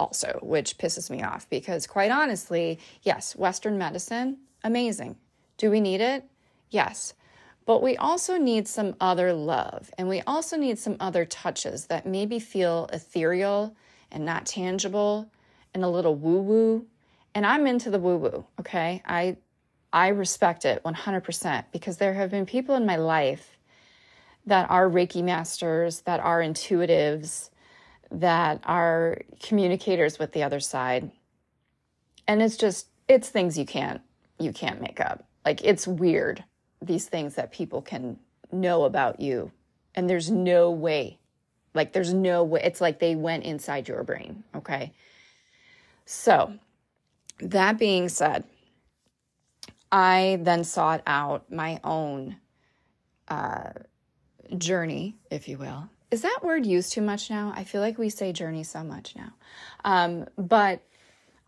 also, 0.00 0.38
which 0.42 0.78
pisses 0.78 1.10
me 1.10 1.22
off 1.22 1.48
because, 1.50 1.86
quite 1.86 2.10
honestly, 2.10 2.78
yes, 3.02 3.36
Western 3.36 3.78
medicine, 3.78 4.38
amazing. 4.62 5.16
Do 5.56 5.70
we 5.70 5.80
need 5.80 6.00
it? 6.00 6.24
Yes. 6.70 7.14
But 7.66 7.82
we 7.82 7.96
also 7.96 8.36
need 8.36 8.68
some 8.68 8.94
other 9.00 9.32
love 9.32 9.90
and 9.96 10.08
we 10.08 10.20
also 10.22 10.56
need 10.56 10.78
some 10.78 10.96
other 11.00 11.24
touches 11.24 11.86
that 11.86 12.06
maybe 12.06 12.38
feel 12.38 12.90
ethereal 12.92 13.74
and 14.10 14.24
not 14.24 14.44
tangible 14.46 15.30
and 15.72 15.82
a 15.82 15.88
little 15.88 16.14
woo 16.14 16.40
woo. 16.40 16.86
And 17.34 17.46
I'm 17.46 17.66
into 17.66 17.90
the 17.90 17.98
woo 17.98 18.16
woo, 18.16 18.46
okay? 18.60 19.02
I 19.06 19.36
I 19.92 20.08
respect 20.08 20.64
it 20.64 20.82
100% 20.82 21.64
because 21.72 21.98
there 21.98 22.14
have 22.14 22.30
been 22.30 22.46
people 22.46 22.74
in 22.74 22.84
my 22.84 22.96
life 22.96 23.58
that 24.44 24.68
are 24.68 24.90
Reiki 24.90 25.22
masters, 25.22 26.00
that 26.00 26.18
are 26.18 26.40
intuitives, 26.40 27.50
that 28.10 28.60
are 28.64 29.22
communicators 29.40 30.18
with 30.18 30.32
the 30.32 30.42
other 30.42 30.60
side. 30.60 31.10
And 32.26 32.42
it's 32.42 32.56
just 32.56 32.88
it's 33.08 33.28
things 33.28 33.56
you 33.56 33.64
can't 33.64 34.02
you 34.38 34.52
can't 34.52 34.80
make 34.80 35.00
up. 35.00 35.24
Like 35.44 35.62
it's 35.64 35.86
weird 35.86 36.44
these 36.86 37.08
things 37.08 37.34
that 37.34 37.52
people 37.52 37.82
can 37.82 38.18
know 38.52 38.84
about 38.84 39.20
you 39.20 39.50
and 39.94 40.08
there's 40.08 40.30
no 40.30 40.70
way. 40.70 41.18
Like 41.74 41.92
there's 41.92 42.12
no 42.12 42.44
way 42.44 42.60
it's 42.64 42.80
like 42.80 42.98
they 42.98 43.14
went 43.14 43.44
inside 43.44 43.88
your 43.88 44.02
brain, 44.02 44.44
okay? 44.54 44.92
So, 46.06 46.54
that 47.40 47.78
being 47.78 48.08
said, 48.08 48.44
I 49.90 50.38
then 50.42 50.64
sought 50.64 51.02
out 51.06 51.50
my 51.50 51.80
own 51.82 52.36
uh, 53.28 53.70
journey, 54.56 55.16
if 55.30 55.48
you 55.48 55.58
will. 55.58 55.88
Is 56.10 56.22
that 56.22 56.40
word 56.42 56.66
used 56.66 56.92
too 56.92 57.00
much 57.00 57.30
now? 57.30 57.52
I 57.56 57.64
feel 57.64 57.80
like 57.80 57.98
we 57.98 58.08
say 58.08 58.32
journey 58.32 58.64
so 58.64 58.84
much 58.84 59.16
now. 59.16 59.32
Um, 59.84 60.26
but 60.36 60.80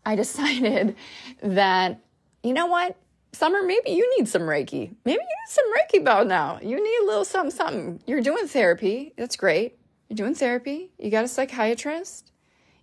I 0.05 0.15
decided 0.23 0.95
that, 1.41 1.99
you 2.43 2.53
know 2.53 2.67
what? 2.67 2.97
Somer, 3.37 3.63
maybe 3.63 3.91
you 3.91 4.09
need 4.17 4.27
some 4.27 4.43
Reiki. 4.43 4.93
Maybe 5.05 5.19
you 5.19 5.19
need 5.19 5.49
some 5.49 5.65
Reiki 5.73 6.03
bow 6.03 6.23
now. 6.23 6.59
You 6.61 6.83
need 6.83 6.97
a 7.03 7.05
little 7.05 7.25
something, 7.25 7.51
something. 7.51 8.01
You're 8.05 8.21
doing 8.21 8.47
therapy. 8.47 9.13
That's 9.17 9.35
great. 9.35 9.77
You're 10.09 10.15
doing 10.17 10.35
therapy. 10.35 10.91
You 10.97 11.11
got 11.11 11.23
a 11.23 11.27
psychiatrist 11.27 12.31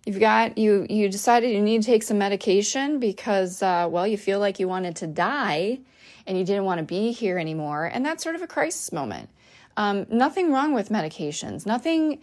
you've 0.05 0.19
got 0.19 0.57
you 0.57 0.85
you 0.89 1.09
decided 1.09 1.51
you 1.51 1.61
need 1.61 1.81
to 1.81 1.85
take 1.85 2.03
some 2.03 2.17
medication 2.17 2.99
because 2.99 3.61
uh, 3.61 3.87
well 3.89 4.07
you 4.07 4.17
feel 4.17 4.39
like 4.39 4.59
you 4.59 4.67
wanted 4.67 4.95
to 4.95 5.07
die 5.07 5.79
and 6.27 6.37
you 6.37 6.45
didn't 6.45 6.63
want 6.63 6.77
to 6.77 6.85
be 6.85 7.11
here 7.11 7.37
anymore 7.37 7.85
and 7.85 8.05
that's 8.05 8.23
sort 8.23 8.35
of 8.35 8.41
a 8.41 8.47
crisis 8.47 8.91
moment 8.91 9.29
um, 9.77 10.05
nothing 10.09 10.51
wrong 10.51 10.73
with 10.73 10.89
medications 10.89 11.65
nothing 11.65 12.21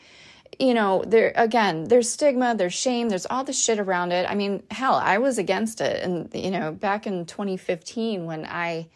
you 0.58 0.74
know 0.74 1.02
there 1.06 1.32
again 1.36 1.84
there's 1.84 2.10
stigma 2.10 2.54
there's 2.54 2.74
shame 2.74 3.08
there's 3.08 3.26
all 3.26 3.42
the 3.42 3.52
shit 3.52 3.78
around 3.78 4.12
it 4.12 4.28
i 4.28 4.34
mean 4.34 4.62
hell 4.70 4.94
i 4.94 5.18
was 5.18 5.38
against 5.38 5.80
it 5.80 6.02
and 6.02 6.32
you 6.34 6.50
know 6.50 6.70
back 6.72 7.06
in 7.06 7.24
2015 7.24 8.26
when 8.26 8.44
i 8.46 8.86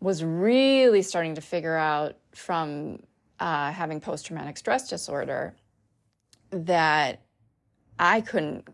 was 0.00 0.24
really 0.24 1.02
starting 1.02 1.34
to 1.34 1.40
figure 1.40 1.76
out 1.76 2.16
from 2.34 2.98
uh, 3.38 3.70
having 3.72 4.00
post-traumatic 4.00 4.56
stress 4.56 4.88
disorder 4.88 5.54
that 6.50 7.20
I 7.98 8.20
couldn't 8.20 8.68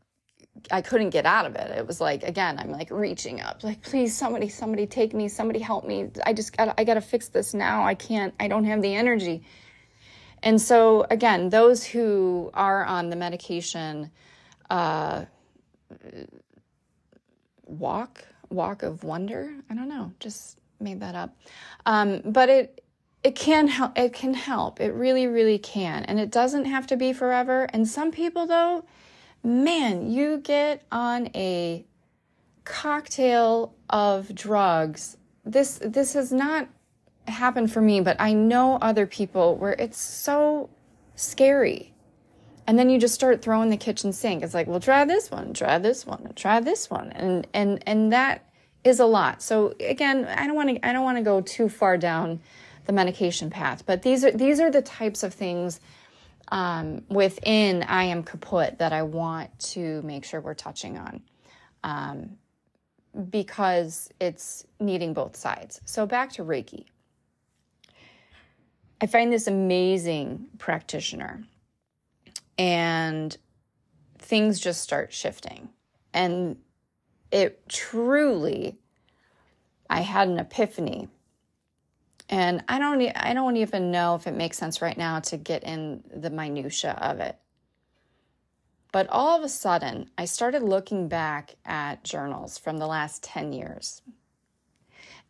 I 0.73 0.81
couldn't 0.81 1.11
get 1.11 1.27
out 1.27 1.45
of 1.45 1.55
it. 1.55 1.71
It 1.77 1.87
was 1.87 2.01
like 2.01 2.23
again, 2.23 2.59
I'm 2.59 2.71
like 2.71 2.91
reaching 2.91 3.41
up, 3.41 3.63
like 3.63 3.83
please 3.83 4.17
somebody 4.17 4.49
somebody 4.49 4.87
take 4.87 5.13
me, 5.15 5.29
somebody 5.29 5.59
help 5.59 5.85
me. 5.85 6.11
I 6.25 6.33
just 6.33 6.55
I 6.59 6.85
got 6.85 6.95
to 6.95 7.01
fix 7.01 7.29
this 7.29 7.55
now. 7.55 7.85
I 7.85 7.95
can't 7.95 8.35
I 8.41 8.49
don't 8.49 8.65
have 8.65 8.83
the 8.83 8.95
energy. 8.95 9.43
And 10.47 10.63
so 10.63 11.05
again, 11.11 11.49
those 11.49 11.85
who 11.85 12.53
are 12.55 12.85
on 12.85 13.11
the 13.11 13.17
medication 13.17 14.13
uh 14.71 15.25
walk 17.65 18.25
walk 18.49 18.85
of 18.85 19.03
wonder, 19.03 19.53
I 19.69 19.75
don't 19.75 19.89
know, 19.89 20.13
just 20.21 20.61
made 20.79 21.01
that 21.01 21.17
up. 21.17 21.37
Um 21.85 22.23
but 22.25 22.49
it 22.49 22.85
it 23.25 23.35
can 23.35 23.67
help 23.67 23.99
it 23.99 24.13
can 24.13 24.35
help. 24.35 24.81
It 24.81 24.93
really 24.93 25.27
really 25.27 25.59
can. 25.59 26.05
And 26.05 26.21
it 26.21 26.31
doesn't 26.31 26.67
have 26.67 26.87
to 26.87 26.97
be 26.97 27.13
forever. 27.13 27.67
And 27.73 27.89
some 27.89 28.13
people 28.13 28.47
though, 28.47 28.85
man, 29.43 30.09
you 30.09 30.39
get 30.39 30.85
on 30.93 31.29
a 31.35 31.85
cocktail 32.63 33.75
of 33.91 34.33
drugs. 34.33 35.17
This 35.45 35.81
this 35.83 36.13
has 36.13 36.33
not 36.33 36.69
happened 37.29 37.73
for 37.73 37.81
me, 37.81 38.01
but 38.01 38.17
I 38.21 38.33
know 38.33 38.79
other 38.81 39.07
people 39.07 39.57
where 39.57 39.73
it's 39.73 39.99
so 39.99 40.71
scary. 41.15 41.93
And 42.67 42.79
then 42.79 42.91
you 42.91 42.99
just 42.99 43.15
start 43.15 43.43
throwing 43.43 43.71
the 43.71 43.77
kitchen 43.77 44.13
sink. 44.13 44.43
It's 44.43 44.55
like, 44.55 44.67
well, 44.67 44.81
try 44.81 45.05
this 45.05 45.31
one, 45.31 45.53
try 45.53 45.79
this 45.79 46.05
one, 46.05 46.33
try 46.35 46.61
this 46.61 46.91
one. 46.91 47.11
And 47.13 47.47
and 47.55 47.83
and 47.87 48.13
that 48.13 48.45
is 48.83 49.01
a 49.01 49.07
lot. 49.07 49.43
So 49.43 49.75
again, 49.81 50.25
I 50.25 50.47
don't 50.47 50.57
want 50.57 50.71
to 50.71 50.87
I 50.87 50.93
don't 50.93 51.05
want 51.05 51.19
to 51.19 51.23
go 51.23 51.41
too 51.41 51.69
far 51.69 51.97
down 51.97 52.41
the 52.87 52.93
medication 52.93 53.51
path, 53.51 53.85
but 53.87 54.03
these 54.03 54.25
are 54.25 54.33
these 54.33 54.59
are 54.61 54.71
the 54.71 54.83
types 54.83 55.23
of 55.23 55.33
things 55.35 55.81
um, 56.49 57.03
within 57.09 57.83
I 57.83 58.05
am 58.05 58.23
kaput 58.23 58.79
that 58.79 58.93
I 58.93 59.03
want 59.03 59.57
to 59.73 60.03
make 60.03 60.25
sure 60.25 60.41
we're 60.41 60.55
touching 60.55 60.99
on 60.99 61.23
um, 61.83 62.39
because 63.31 64.11
it's 64.21 64.65
needing 64.79 65.15
both 65.15 65.37
sides. 65.37 65.81
So 65.85 66.07
back 66.07 66.33
to 66.35 66.45
Reiki. 66.45 66.87
I 69.01 69.07
find 69.07 69.33
this 69.33 69.47
amazing 69.47 70.49
practitioner 70.59 71.45
and 72.57 73.37
things 74.19 74.59
just 74.59 74.81
start 74.81 75.13
shifting. 75.13 75.69
And 76.15 76.57
it 77.31 77.69
truly, 77.69 78.79
I 79.91 80.01
had 80.01 80.29
an 80.29 80.39
epiphany 80.39 81.09
and 82.29 82.65
I 82.69 82.79
don't 82.79 83.03
I 83.17 83.35
don't 83.35 83.57
even 83.57 83.91
know 83.91 84.15
if 84.17 84.27
it 84.27 84.35
makes 84.35 84.59
sense 84.59 84.83
right 84.83 84.97
now 84.97 85.21
to 85.21 85.37
get 85.37 85.63
in 85.63 86.03
the 86.15 86.31
minutia 86.31 86.99
of 87.01 87.21
it. 87.21 87.37
But 88.93 89.09
all 89.11 89.37
of 89.37 89.45
a 89.45 89.49
sudden, 89.49 90.11
I 90.17 90.25
started 90.25 90.63
looking 90.63 91.07
back 91.09 91.55
at 91.65 92.03
journals 92.03 92.57
from 92.57 92.79
the 92.79 92.87
last 92.87 93.23
10 93.23 93.53
years. 93.53 94.01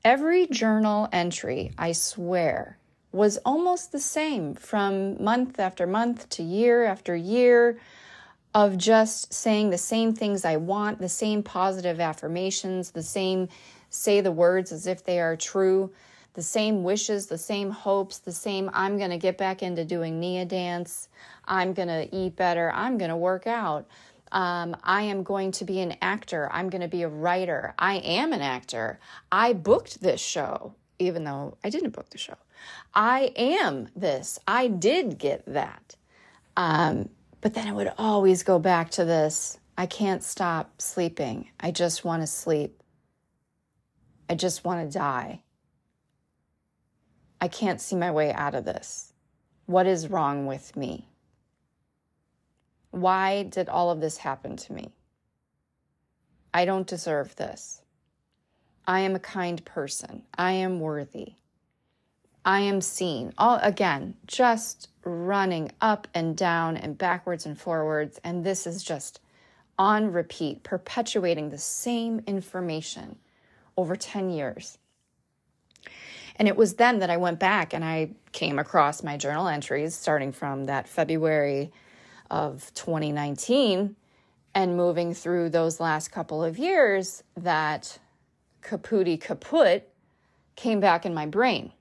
Every 0.05 0.47
journal 0.47 1.09
entry, 1.13 1.73
I 1.77 1.93
swear, 1.93 2.79
was 3.17 3.39
almost 3.39 3.93
the 3.93 3.99
same 3.99 4.55
from 4.55 5.23
month 5.23 5.59
after 5.59 5.87
month 5.87 6.29
to 6.29 6.43
year 6.43 6.85
after 6.85 7.17
year 7.17 7.79
of 8.55 8.77
just 8.77 9.33
saying 9.33 9.71
the 9.71 9.79
same 9.79 10.15
things 10.15 10.45
I 10.45 10.57
want, 10.57 10.99
the 10.99 11.09
same 11.09 11.43
positive 11.43 11.99
affirmations, 11.99 12.91
the 12.91 13.03
same 13.03 13.49
say 13.89 14.21
the 14.21 14.31
words 14.31 14.71
as 14.71 14.87
if 14.87 15.03
they 15.03 15.19
are 15.19 15.35
true, 15.35 15.91
the 16.35 16.43
same 16.43 16.85
wishes, 16.85 17.27
the 17.27 17.39
same 17.39 17.71
hopes, 17.71 18.19
the 18.19 18.33
same 18.33 18.69
I'm 18.75 18.99
going 18.99 19.11
to 19.11 19.19
get 19.19 19.39
back 19.39 19.63
into 19.63 19.87
doing 19.87 20.21
Nia 20.21 20.45
dance, 20.45 21.09
I'm 21.47 21.73
going 21.73 21.89
to 21.89 22.15
eat 22.15 22.37
better, 22.37 22.71
I'm 22.73 22.99
going 22.99 23.11
to 23.11 23.17
work 23.17 23.47
out. 23.47 23.87
Um, 24.33 24.77
I 24.83 25.03
am 25.03 25.23
going 25.23 25.53
to 25.53 25.65
be 25.65 25.81
an 25.81 25.97
actor. 26.03 26.51
I'm 26.53 26.69
going 26.69 26.83
to 26.83 26.89
be 26.89 27.03
a 27.03 27.09
writer. 27.09 27.75
I 27.79 27.99
am 27.99 28.33
an 28.33 28.43
actor. 28.43 28.99
I 29.31 29.53
booked 29.53 30.03
this 30.03 30.21
show, 30.21 30.75
even 30.99 31.25
though 31.25 31.57
I 31.63 31.71
didn't 31.71 31.91
book 31.91 32.11
the 32.11 32.19
show. 32.19 32.37
I 32.95 33.33
am 33.37 33.89
this. 33.95 34.39
I 34.47 34.69
did 34.69 35.19
get 35.19 35.45
that. 35.47 35.97
Um, 36.57 37.11
but 37.41 37.55
then 37.55 37.69
it 37.69 37.75
would 37.75 37.93
always 37.99 38.43
go 38.43 38.59
back 38.59 38.91
to 38.93 39.05
this 39.05 39.59
I 39.79 39.87
can't 39.87 40.23
stop 40.23 40.81
sleeping. 40.81 41.51
I 41.61 41.71
just 41.71 42.05
want 42.05 42.23
to 42.23 42.27
sleep. 42.27 42.83
I 44.29 44.35
just 44.35 44.65
want 44.65 44.91
to 44.91 44.99
die. 44.99 45.43
I 47.41 47.49
can't 47.49 47.81
see 47.81 47.95
my 47.95 48.11
way 48.11 48.33
out 48.33 48.55
of 48.55 48.65
this. 48.65 49.13
What 49.67 49.87
is 49.87 50.09
wrong 50.09 50.47
with 50.47 50.77
me? 50.77 51.09
Why 52.91 53.43
did 53.43 53.69
all 53.69 53.91
of 53.91 54.01
this 54.01 54.17
happen 54.17 54.57
to 54.57 54.73
me? 54.73 54.95
I 56.55 56.65
don't 56.65 56.87
deserve 56.87 57.37
this. 57.37 57.83
I 58.87 59.01
am 59.01 59.15
a 59.15 59.21
kind 59.21 59.65
person. 59.65 60.23
I 60.37 60.53
am 60.53 60.81
worthy. 60.81 61.35
I 62.45 62.61
am 62.61 62.81
seen. 62.81 63.33
All 63.37 63.59
again, 63.61 64.15
just 64.27 64.89
running 65.05 65.73
up 65.81 66.07
and 66.15 66.37
down 66.37 66.77
and 66.77 66.97
backwards 66.97 67.45
and 67.47 67.59
forwards. 67.59 68.21
And 68.23 68.45
this 68.45 68.67
is 68.67 68.85
just 68.85 69.21
on 69.79 70.13
repeat, 70.13 70.63
perpetuating 70.63 71.51
the 71.51 71.59
same 71.59 72.23
information 72.27 73.17
over 73.77 73.97
10 73.97 74.31
years. 74.31 74.79
And 76.37 76.49
it 76.49 76.57
was 76.57 76.75
then 76.75 77.01
that 77.01 77.11
I 77.11 77.17
went 77.17 77.41
back 77.41 77.73
and 77.73 77.85
I 77.85 78.11
came 78.33 78.59
across 78.59 79.03
my 79.03 79.17
journal 79.17 79.49
entries 79.49 79.95
starting 79.95 80.33
from 80.33 80.67
that 80.67 80.89
February 80.89 81.73
of 82.31 82.73
2019 82.75 83.97
and 84.55 84.77
moving 84.77 85.15
through 85.15 85.51
those 85.51 85.81
last 85.81 86.13
couple 86.13 86.45
of 86.45 86.59
years 86.59 87.23
that 87.37 87.99
kaputi 88.67 89.21
kaput 89.21 89.85
came 90.57 90.81
back 90.81 91.07
in 91.07 91.15
my 91.15 91.27
brain. 91.27 91.73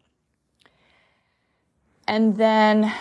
And 2.07 2.37
then 2.37 2.93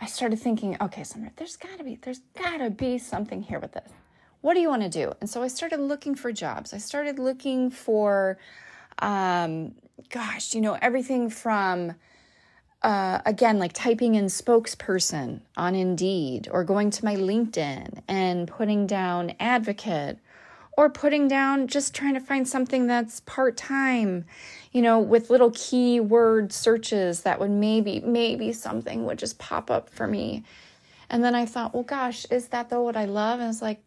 I 0.00 0.06
started 0.06 0.38
thinking, 0.38 0.76
okay, 0.80 1.04
there's 1.36 1.56
gotta 1.56 1.82
be, 1.82 1.98
there's 2.02 2.20
gotta 2.36 2.70
be 2.70 2.98
something 2.98 3.42
here 3.42 3.58
with 3.58 3.72
this. 3.72 3.90
What 4.40 4.54
do 4.54 4.60
you 4.60 4.68
want 4.68 4.82
to 4.82 4.88
do? 4.88 5.12
And 5.20 5.28
so 5.30 5.42
I 5.42 5.48
started 5.48 5.80
looking 5.80 6.14
for 6.14 6.32
jobs. 6.32 6.74
I 6.74 6.78
started 6.78 7.18
looking 7.18 7.70
for, 7.70 8.38
um, 8.98 9.74
gosh, 10.10 10.54
you 10.54 10.60
know, 10.60 10.76
everything 10.82 11.30
from, 11.30 11.94
uh, 12.82 13.20
again, 13.24 13.60
like 13.60 13.72
typing 13.72 14.16
in 14.16 14.26
spokesperson 14.26 15.42
on 15.56 15.76
Indeed 15.76 16.48
or 16.50 16.64
going 16.64 16.90
to 16.90 17.04
my 17.04 17.14
LinkedIn 17.14 18.02
and 18.08 18.48
putting 18.48 18.86
down 18.88 19.34
advocate 19.38 20.18
or 20.76 20.88
putting 20.88 21.28
down 21.28 21.66
just 21.66 21.94
trying 21.94 22.14
to 22.14 22.20
find 22.20 22.48
something 22.48 22.86
that's 22.86 23.20
part 23.20 23.56
time, 23.56 24.24
you 24.72 24.80
know, 24.80 24.98
with 24.98 25.30
little 25.30 25.50
keyword 25.50 26.52
searches 26.52 27.22
that 27.22 27.38
would 27.38 27.50
maybe, 27.50 28.00
maybe 28.00 28.52
something 28.52 29.04
would 29.04 29.18
just 29.18 29.38
pop 29.38 29.70
up 29.70 29.90
for 29.90 30.06
me. 30.06 30.44
And 31.10 31.22
then 31.22 31.34
I 31.34 31.44
thought, 31.44 31.74
well, 31.74 31.82
gosh, 31.82 32.24
is 32.30 32.48
that 32.48 32.70
though 32.70 32.82
what 32.82 32.96
I 32.96 33.04
love? 33.04 33.34
And 33.34 33.44
I 33.44 33.48
was 33.48 33.62
like, 33.62 33.82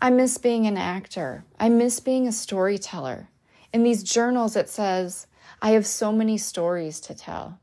I 0.00 0.10
miss 0.10 0.36
being 0.36 0.66
an 0.66 0.76
actor. 0.76 1.44
I 1.58 1.70
miss 1.70 2.00
being 2.00 2.28
a 2.28 2.32
storyteller. 2.32 3.30
In 3.72 3.82
these 3.82 4.02
journals, 4.02 4.54
it 4.54 4.68
says, 4.68 5.26
I 5.62 5.70
have 5.70 5.86
so 5.86 6.12
many 6.12 6.36
stories 6.36 7.00
to 7.00 7.14
tell. 7.14 7.58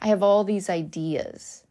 I 0.00 0.08
have 0.08 0.22
all 0.22 0.44
these 0.44 0.70
ideas. 0.70 1.64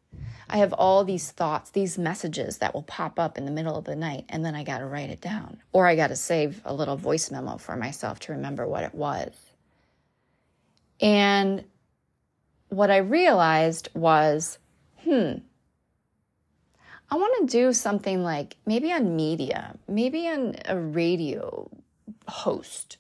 I 0.50 0.58
have 0.58 0.74
all 0.74 1.04
these 1.04 1.30
thoughts, 1.32 1.70
these 1.70 1.98
messages 1.98 2.58
that 2.58 2.74
will 2.74 2.84
pop 2.84 3.20
up 3.20 3.38
in 3.38 3.46
the 3.46 3.52
middle 3.52 3.78
of 3.78 3.86
the 3.86 3.96
night, 3.96 4.26
and 4.30 4.44
then 4.44 4.56
I 4.56 4.64
got 4.64 4.80
to 4.80 4.86
write 4.86 5.12
it 5.12 5.22
down. 5.22 5.62
Or 5.72 5.86
I 5.86 5.96
got 5.96 6.08
to 6.08 6.16
save 6.16 6.62
a 6.66 6.74
little 6.74 6.98
voice 6.98 7.30
memo 7.30 7.58
for 7.58 7.76
myself 7.76 8.20
to 8.22 8.32
remember 8.32 8.68
what 8.68 8.84
it 8.84 8.96
was. 8.96 9.32
And 11.00 11.64
what 12.70 12.90
I 12.90 12.98
realized 12.98 13.90
was, 13.94 14.58
hmm, 15.04 15.34
I 17.12 17.16
want 17.16 17.50
to 17.50 17.58
do 17.58 17.74
something 17.74 18.24
like 18.24 18.56
maybe 18.66 18.92
on 18.92 19.16
media, 19.16 19.76
maybe 19.88 20.28
on 20.28 20.56
a 20.66 20.78
radio 20.78 21.70
host. 22.28 22.98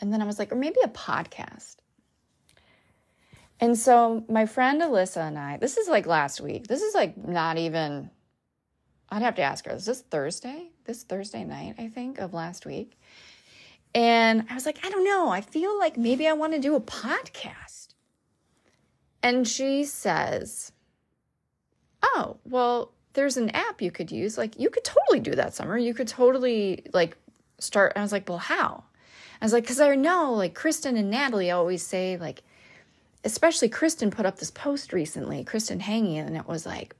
And 0.00 0.12
then 0.12 0.22
I 0.22 0.24
was 0.24 0.38
like, 0.38 0.52
or 0.52 0.56
maybe 0.56 0.80
a 0.84 0.88
podcast. 0.88 1.76
And 3.60 3.78
so 3.78 4.24
my 4.28 4.46
friend 4.46 4.80
Alyssa 4.80 5.28
and 5.28 5.38
I, 5.38 5.58
this 5.58 5.76
is 5.76 5.86
like 5.86 6.06
last 6.06 6.40
week. 6.40 6.66
This 6.66 6.80
is 6.80 6.94
like 6.94 7.16
not 7.16 7.58
even, 7.58 8.10
I'd 9.10 9.22
have 9.22 9.34
to 9.34 9.42
ask 9.42 9.66
her, 9.66 9.72
is 9.72 9.84
this 9.84 10.00
Thursday? 10.00 10.70
This 10.84 11.02
Thursday 11.02 11.44
night, 11.44 11.74
I 11.78 11.88
think, 11.88 12.18
of 12.18 12.32
last 12.32 12.64
week. 12.64 12.98
And 13.94 14.46
I 14.48 14.54
was 14.54 14.64
like, 14.64 14.78
I 14.84 14.88
don't 14.88 15.04
know. 15.04 15.28
I 15.28 15.42
feel 15.42 15.78
like 15.78 15.98
maybe 15.98 16.26
I 16.26 16.32
want 16.32 16.54
to 16.54 16.58
do 16.58 16.74
a 16.74 16.80
podcast. 16.80 17.88
And 19.22 19.46
she 19.46 19.84
says, 19.84 20.72
Oh, 22.02 22.38
well, 22.44 22.92
there's 23.12 23.36
an 23.36 23.50
app 23.50 23.82
you 23.82 23.90
could 23.90 24.10
use. 24.10 24.38
Like, 24.38 24.58
you 24.58 24.70
could 24.70 24.84
totally 24.84 25.20
do 25.20 25.32
that 25.32 25.54
Somer. 25.54 25.76
You 25.76 25.92
could 25.92 26.08
totally 26.08 26.86
like 26.94 27.18
start. 27.58 27.92
I 27.96 28.00
was 28.00 28.12
like, 28.12 28.26
Well, 28.26 28.38
how? 28.38 28.84
I 29.42 29.44
was 29.44 29.52
like, 29.52 29.64
Because 29.64 29.80
I 29.80 29.94
know 29.96 30.32
like 30.32 30.54
Kristin 30.58 30.96
and 30.98 31.10
Natalie 31.10 31.50
always 31.50 31.82
say, 31.82 32.16
like, 32.16 32.42
especially 33.24 33.68
Kristin 33.68 34.10
put 34.10 34.26
up 34.26 34.38
this 34.38 34.50
post 34.50 34.92
recently, 34.92 35.44
Kristin 35.44 35.80
Hanggi, 35.80 36.16
and 36.16 36.36
it 36.36 36.46
was 36.46 36.64
like, 36.64 36.96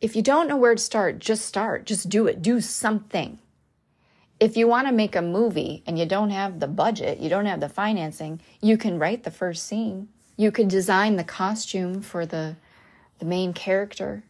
if 0.00 0.14
you 0.14 0.22
don't 0.22 0.46
know 0.46 0.56
where 0.56 0.74
to 0.74 0.80
start, 0.80 1.18
just 1.18 1.44
start. 1.44 1.84
Just 1.84 2.08
do 2.08 2.26
it. 2.26 2.40
Do 2.40 2.60
something. 2.60 3.38
If 4.38 4.56
you 4.56 4.68
want 4.68 4.86
to 4.86 4.92
make 4.92 5.16
a 5.16 5.22
movie 5.22 5.82
and 5.86 5.98
you 5.98 6.06
don't 6.06 6.30
have 6.30 6.60
the 6.60 6.68
budget, 6.68 7.18
you 7.18 7.28
don't 7.28 7.46
have 7.46 7.58
the 7.58 7.68
financing, 7.68 8.40
you 8.60 8.76
can 8.76 9.00
write 9.00 9.24
the 9.24 9.32
first 9.32 9.66
scene. 9.66 10.08
You 10.36 10.52
could 10.52 10.68
design 10.68 11.16
the 11.16 11.24
costume 11.24 12.00
for 12.00 12.24
the, 12.24 12.54
the 13.18 13.24
main 13.24 13.52
character. 13.52 14.22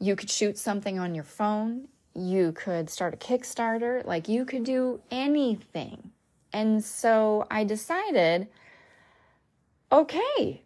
You 0.00 0.16
could 0.16 0.30
shoot 0.30 0.58
something 0.58 0.98
on 0.98 1.14
your 1.14 1.22
phone. 1.22 1.86
You 2.12 2.50
could 2.50 2.90
start 2.90 3.14
a 3.14 3.16
Kickstarter. 3.16 4.04
Like 4.04 4.28
you 4.28 4.44
could 4.44 4.64
do 4.64 5.00
anything. 5.12 6.10
And 6.52 6.82
so 6.82 7.46
I 7.48 7.62
decided 7.62 8.48
okay, 9.96 10.62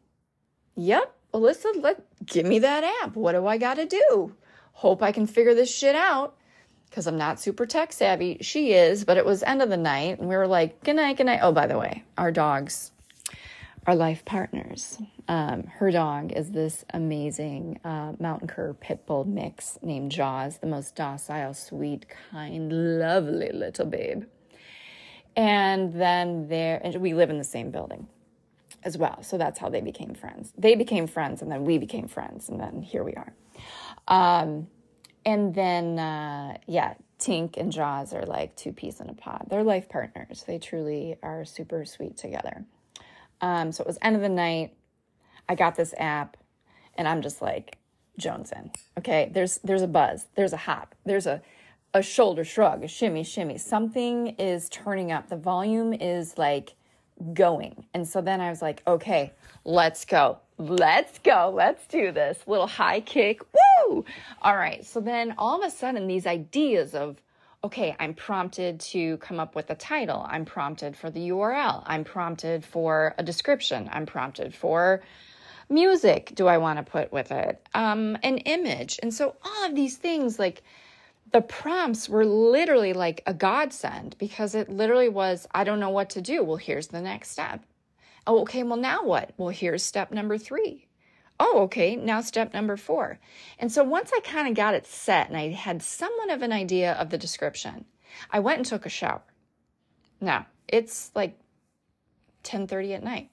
yep, 0.77 1.14
Alyssa, 1.33 1.83
let 1.83 2.05
give 2.27 2.47
me 2.47 2.59
that 2.61 2.85
app. 3.03 3.14
What 3.16 3.33
do 3.33 3.47
I 3.47 3.59
got 3.59 3.75
to 3.75 3.87
do? 3.87 4.35
Hope 4.73 5.03
I 5.03 5.12
can 5.12 5.27
figure 5.27 5.55
this 5.55 5.75
shit 5.75 5.95
out 5.95 6.37
because 6.88 7.07
I'm 7.07 7.19
not 7.19 7.40
super 7.40 7.66
tech 7.66 7.93
savvy. 7.93 8.38
She 8.40 8.73
is, 8.73 9.05
but 9.05 9.16
it 9.16 9.25
was 9.25 9.43
end 9.43 9.62
of 9.62 9.69
the 9.69 9.77
night 9.77 10.19
and 10.19 10.29
we 10.29 10.37
were 10.37 10.47
like, 10.47 10.83
good 10.83 10.97
night, 10.97 11.16
good 11.16 11.27
night. 11.27 11.40
Oh, 11.43 11.53
by 11.53 11.66
the 11.66 11.79
way, 11.79 12.05
our 12.19 12.33
dogs 12.33 12.90
our 13.87 13.97
life 13.97 14.25
partners. 14.25 14.99
Um, 15.27 15.64
her 15.64 15.90
dog 15.90 16.33
is 16.33 16.51
this 16.51 16.85
amazing 16.93 17.81
uh, 17.85 18.12
mountain 18.19 18.49
cur 18.49 18.75
pit 18.75 19.07
bull 19.07 19.25
mix 19.25 19.79
named 19.83 20.12
Jaws, 20.12 20.59
the 20.59 20.66
most 20.66 20.95
docile, 20.95 21.55
sweet, 21.55 22.07
kind, 22.31 22.99
lovely 22.99 23.51
little 23.53 23.87
babe. 23.87 24.25
And 25.37 25.95
then 25.95 26.49
there, 26.49 26.81
and 26.83 26.95
we 26.97 27.14
live 27.14 27.31
in 27.31 27.38
the 27.38 27.45
same 27.45 27.71
building 27.71 28.07
as 28.83 28.97
well. 28.97 29.23
So 29.23 29.38
that's 29.38 29.59
how 29.59 29.69
they 29.69 29.81
became 29.81 30.14
friends. 30.14 30.53
They 30.57 30.75
became 30.75 31.07
friends, 31.07 31.43
and 31.43 31.51
then 31.51 31.64
we 31.64 31.79
became 31.79 32.09
friends, 32.09 32.49
and 32.49 32.61
then 32.61 32.83
here 32.83 33.05
we 33.05 33.14
are. 33.14 33.33
Um, 34.09 34.69
and 35.25 35.55
then, 35.55 35.99
uh, 35.99 36.57
yeah, 36.66 36.95
Tink 37.19 37.57
and 37.57 37.71
Jaws 37.71 38.14
are 38.14 38.25
like 38.25 38.57
two 38.57 38.73
peas 38.73 39.01
in 39.01 39.11
a 39.11 39.14
pod. 39.14 39.47
They're 39.51 39.62
life 39.62 39.88
partners. 39.88 40.45
They 40.47 40.59
truly 40.59 41.16
are 41.23 41.45
super 41.45 41.85
sweet 41.85 42.16
together. 42.16 42.64
Um, 43.40 43.73
so 43.73 43.83
it 43.83 43.87
was 43.87 43.99
end 44.03 44.16
of 44.16 44.23
the 44.23 44.29
night. 44.29 44.75
I 45.49 45.55
got 45.55 45.77
this 45.77 45.95
app, 45.99 46.37
and 46.95 47.07
I'm 47.07 47.23
just 47.23 47.43
like 47.43 47.79
Jones 48.19 48.53
in. 48.53 48.71
Okay, 48.99 49.31
there's 49.33 49.59
there's 49.59 49.83
a 49.83 49.88
buzz, 49.88 50.27
there's 50.37 50.53
a 50.53 50.59
hop, 50.59 50.95
there's 51.05 51.27
a 51.27 51.43
a 51.93 52.03
shoulder 52.03 52.45
shrug, 52.45 52.85
a 52.85 52.88
shimmy, 52.88 53.25
shimmy. 53.25 53.59
Something 53.59 54.29
is 54.38 54.69
turning 54.69 55.11
up. 55.11 55.29
The 55.29 55.37
volume 55.37 55.93
is 55.93 56.38
like 56.38 56.75
going. 57.33 57.85
And 57.94 58.06
so 58.06 58.20
then 58.20 58.40
I 58.40 58.50
was 58.50 58.62
like, 58.62 58.83
okay, 58.87 59.33
let's 59.64 60.04
go. 60.04 60.38
Let's 60.59 61.18
go. 61.18 61.52
Let's 61.54 61.87
do 61.87 62.12
this. 62.12 62.38
Little 62.46 62.66
high 62.66 63.00
kick. 63.00 63.40
Woo! 63.52 64.04
All 64.42 64.56
right. 64.56 64.85
So 64.85 65.00
then 65.00 65.35
all 65.38 65.62
of 65.62 65.66
a 65.66 65.70
sudden, 65.70 66.06
these 66.06 66.26
ideas 66.26 66.94
of, 66.94 67.16
okay, 67.64 67.96
I'm 67.98 68.14
prompted 68.14 68.80
to 68.80 69.16
come 69.18 69.40
up 69.40 69.54
with 69.54 69.70
a 69.70 69.74
title. 69.74 70.26
I'm 70.28 70.44
prompted 70.44 70.96
for 70.96 71.11
the 71.11 71.30
URL. 71.30 71.83
I'm 71.87 72.04
prompted 72.04 72.64
for 72.64 73.14
a 73.18 73.22
description. 73.22 73.88
I'm 73.92 74.06
prompted 74.06 74.54
for 74.54 75.02
music 75.70 76.33
do 76.35 76.48
I 76.48 76.59
want 76.59 76.78
to 76.78 76.83
put 76.83 77.12
with 77.12 77.30
it? 77.30 77.64
Um, 77.74 78.18
an 78.22 78.38
image. 78.38 78.98
And 79.02 79.14
so 79.14 79.37
all 79.42 79.66
of 79.66 79.74
these 79.74 79.96
things, 79.96 80.38
like 80.38 80.62
the 81.33 81.40
prompts 81.40 82.09
were 82.09 82.25
literally 82.25 82.93
like 82.93 83.23
a 83.27 83.35
godsend 83.35 84.16
because 84.19 84.55
it 84.55 84.69
literally 84.69 85.09
was, 85.09 85.47
I 85.53 85.64
don't 85.64 85.81
know 85.81 85.90
what 85.90 86.11
to 86.11 86.21
do. 86.21 86.43
Well, 86.43 86.57
here's 86.57 86.88
the 86.88 87.01
next 87.01 87.31
step. 87.31 87.64
Oh, 88.27 88.40
okay, 88.43 88.62
well, 88.62 88.77
now 88.77 89.05
what? 89.05 89.33
Well, 89.37 89.49
here's 89.49 89.83
step 89.83 90.11
number 90.11 90.38
three. 90.38 90.87
Oh, 91.38 91.61
okay, 91.62 91.97
now 91.97 92.21
step 92.21 92.53
number 92.53 92.77
four. 92.77 93.19
And 93.59 93.73
so 93.73 93.83
once 93.83 94.11
I 94.14 94.21
kind 94.21 94.49
of 94.49 94.55
got 94.55 94.75
it 94.75 94.87
set 94.87 95.29
and 95.29 95.37
I 95.37 95.49
had 95.49 95.83
somewhat 95.83 96.31
of 96.31 96.43
an 96.43 96.53
idea 96.53 96.93
of 96.93 97.11
the 97.11 97.19
description, 97.19 97.87
I 98.31 98.40
went 98.40 98.59
and 98.59 98.66
took 98.66 98.85
a 98.85 98.90
shower. 98.90 99.23
Now, 100.21 100.47
it's 100.69 101.11
like 101.14 101.38
10:30 102.45 102.95
at 102.95 103.03
night. 103.03 103.31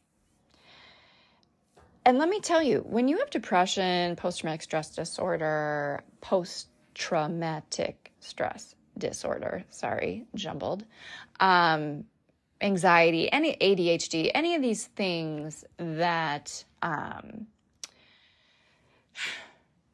And 2.06 2.18
let 2.18 2.30
me 2.30 2.40
tell 2.40 2.64
you, 2.64 2.80
when 2.88 3.10
you 3.10 3.18
have 3.18 3.30
depression, 3.30 4.16
post 4.16 4.40
traumatic 4.40 4.62
stress 4.62 4.96
disorder, 4.96 6.04
post 6.22 6.70
traumatic 6.98 8.12
stress 8.20 8.76
disorder, 8.98 9.64
sorry, 9.70 10.26
jumbled, 10.36 10.84
um, 11.40 12.04
anxiety, 12.62 13.32
any 13.32 13.56
ADHD, 13.56 14.32
any 14.34 14.56
of 14.56 14.62
these 14.62 14.86
things 14.86 15.64
that 15.78 16.64
um, 16.82 17.48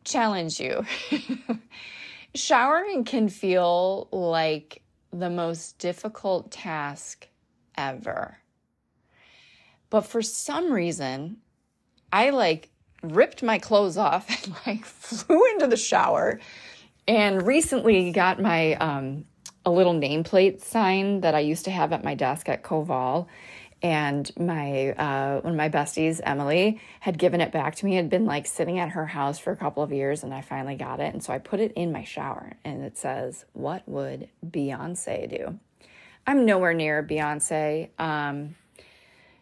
challenge 0.06 0.60
you, 0.60 0.86
showering 2.36 3.04
can 3.04 3.28
feel 3.28 4.08
like 4.12 4.82
the 5.12 5.30
most 5.30 5.78
difficult 5.78 6.52
task 6.52 7.28
ever. 7.78 8.38
But 9.90 10.02
for 10.02 10.22
some 10.22 10.72
reason, 10.72 11.38
I 12.12 12.30
like 12.30 12.70
ripped 13.04 13.44
my 13.44 13.60
clothes 13.60 13.98
off 13.98 14.30
and 14.46 14.56
like 14.66 14.86
flew 14.86 15.46
into 15.52 15.68
the 15.68 15.78
shower 15.78 16.40
and 17.08 17.46
recently 17.46 18.12
got 18.12 18.42
my 18.42 18.74
um, 18.76 19.26
a 19.66 19.72
little 19.72 19.94
nameplate 19.94 20.62
sign 20.62 21.22
that 21.22 21.36
I 21.36 21.40
used 21.40 21.66
to 21.66 21.72
have 21.72 21.94
at 21.94 22.04
my 22.04 22.16
desk 22.16 22.50
at 22.50 22.64
Koval. 22.64 23.28
And 23.82 24.32
my 24.40 24.92
uh, 24.92 25.42
one 25.42 25.52
of 25.52 25.58
my 25.58 25.68
besties, 25.68 26.22
Emily, 26.24 26.80
had 27.02 27.18
given 27.18 27.42
it 27.42 27.52
back 27.52 27.76
to 27.76 27.86
me. 27.86 27.96
It 27.96 28.04
had 28.04 28.10
been 28.10 28.26
like 28.26 28.46
sitting 28.46 28.80
at 28.80 28.90
her 28.90 29.06
house 29.06 29.40
for 29.40 29.52
a 29.52 29.58
couple 29.58 29.84
of 29.84 29.92
years, 29.92 30.24
and 30.24 30.34
I 30.34 30.40
finally 30.40 30.76
got 30.76 31.02
it. 31.02 31.14
And 31.14 31.22
so 31.22 31.34
I 31.34 31.38
put 31.38 31.60
it 31.60 31.74
in 31.74 31.92
my 31.92 32.06
shower, 32.06 32.54
and 32.64 32.82
it 32.82 32.98
says, 32.98 33.44
"What 33.52 33.84
would 33.86 34.30
Beyonce 34.46 35.30
do?" 35.30 35.60
I'm 36.26 36.46
nowhere 36.46 36.74
near 36.74 37.04
Beyonce. 37.04 37.90
Um, 38.00 38.56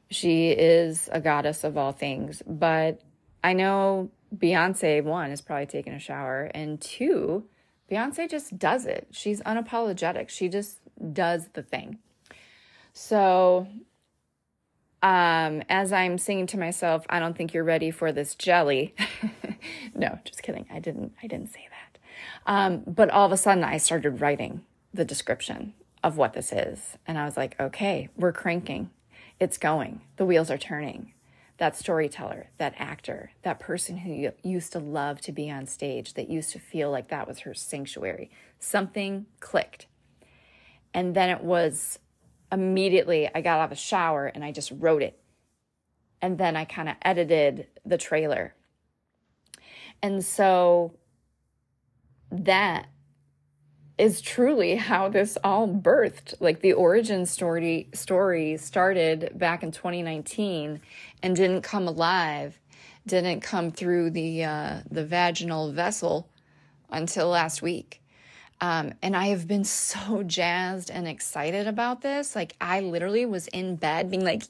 she 0.10 0.50
is 0.50 1.08
a 1.12 1.22
goddess 1.22 1.64
of 1.64 1.78
all 1.78 1.92
things. 1.92 2.42
But 2.46 3.00
I 3.44 3.54
know 3.54 4.10
Beyonce, 4.36 5.04
one, 5.04 5.32
is 5.32 5.42
probably 5.42 5.66
taking 5.66 5.94
a 5.94 6.00
shower, 6.00 6.50
and 6.54 6.80
two, 6.80 7.46
Beyonce 7.90 8.30
just 8.30 8.58
does 8.58 8.86
it. 8.86 9.08
She's 9.12 9.42
unapologetic. 9.42 10.30
She 10.30 10.48
just 10.48 10.80
does 11.14 11.50
the 11.54 11.64
thing. 11.64 12.00
So, 12.94 13.68
um, 15.04 15.64
as 15.70 15.92
I'm 15.92 16.18
singing 16.18 16.48
to 16.48 16.60
myself, 16.60 17.06
I 17.10 17.20
don't 17.20 17.36
think 17.36 17.54
you're 17.54 17.64
ready 17.64 17.92
for 17.92 18.12
this 18.12 18.36
jelly. 18.36 18.96
no, 19.96 20.20
just 20.24 20.44
kidding. 20.44 20.66
I 20.72 20.80
didn't. 20.80 21.14
I 21.22 21.28
didn't 21.28 21.52
say 21.52 21.68
that. 21.70 22.00
Um, 22.46 22.84
but 22.88 23.10
all 23.10 23.26
of 23.26 23.32
a 23.32 23.38
sudden, 23.38 23.64
I 23.64 23.78
started 23.78 24.22
writing 24.22 24.62
the 24.94 25.06
description 25.06 25.74
of 26.04 26.18
what 26.18 26.34
this 26.34 26.52
is, 26.52 26.98
and 27.06 27.18
I 27.18 27.26
was 27.26 27.38
like, 27.38 27.60
okay, 27.60 28.10
we're 28.16 28.32
cranking 28.32 28.90
it's 29.42 29.58
going. 29.58 30.02
The 30.18 30.26
wheels 30.26 30.52
are 30.52 30.58
turning. 30.60 31.14
That 31.62 31.78
storyteller, 31.78 32.50
that 32.58 32.74
actor, 32.78 33.34
that 33.44 33.60
person 33.60 33.98
who 33.98 34.32
used 34.42 34.72
to 34.72 34.80
love 34.80 35.22
to 35.22 35.32
be 35.32 35.52
on 35.52 35.68
stage, 35.68 36.16
that 36.16 36.28
used 36.28 36.54
to 36.54 36.60
feel 36.60 36.90
like 36.90 37.10
that 37.10 37.28
was 37.28 37.42
her 37.42 37.54
sanctuary, 37.54 38.32
something 38.58 39.28
clicked. 39.40 39.86
And 40.92 41.16
then 41.16 41.30
it 41.30 41.44
was 41.44 42.00
immediately, 42.52 43.30
I 43.36 43.42
got 43.42 43.60
out 43.60 43.66
of 43.66 43.70
the 43.70 43.76
shower 43.76 44.26
and 44.26 44.44
I 44.44 44.52
just 44.52 44.72
wrote 44.76 45.04
it. 45.04 45.22
And 46.20 46.40
then 46.40 46.56
I 46.56 46.66
kind 46.66 46.90
of 46.90 46.96
edited 47.04 47.68
the 47.86 48.00
trailer. 48.00 48.56
And 50.02 50.26
so 50.26 50.96
that 52.32 52.88
is 54.02 54.20
truly 54.20 54.78
how 54.78 55.10
this 55.10 55.38
all 55.44 55.68
birthed. 55.68 56.34
Like 56.40 56.62
the 56.62 56.74
origin 56.74 57.28
story 57.28 57.88
story 57.94 58.58
started 58.58 59.32
back 59.36 59.62
in 59.62 59.72
2019 59.72 60.82
and 61.22 61.36
didn't 61.36 61.62
come 61.62 61.88
alive, 61.88 62.60
didn't 63.06 63.42
come 63.42 63.70
through 63.70 64.10
the 64.10 64.44
uh, 64.44 64.80
the 64.90 65.06
vaginal 65.06 65.72
vessel 65.72 66.28
until 66.90 67.28
last 67.28 67.62
week. 67.62 68.02
Um, 68.60 68.94
and 69.04 69.16
I 69.16 69.28
have 69.28 69.48
been 69.48 69.64
so 69.66 70.24
jazzed 70.24 70.90
and 70.90 71.08
excited 71.08 71.68
about 71.68 72.02
this. 72.02 72.36
Like 72.36 72.56
I 72.60 72.80
literally 72.80 73.28
was 73.28 73.48
in 73.50 73.76
bed 73.76 74.10
being 74.10 74.26
like, 74.26 74.42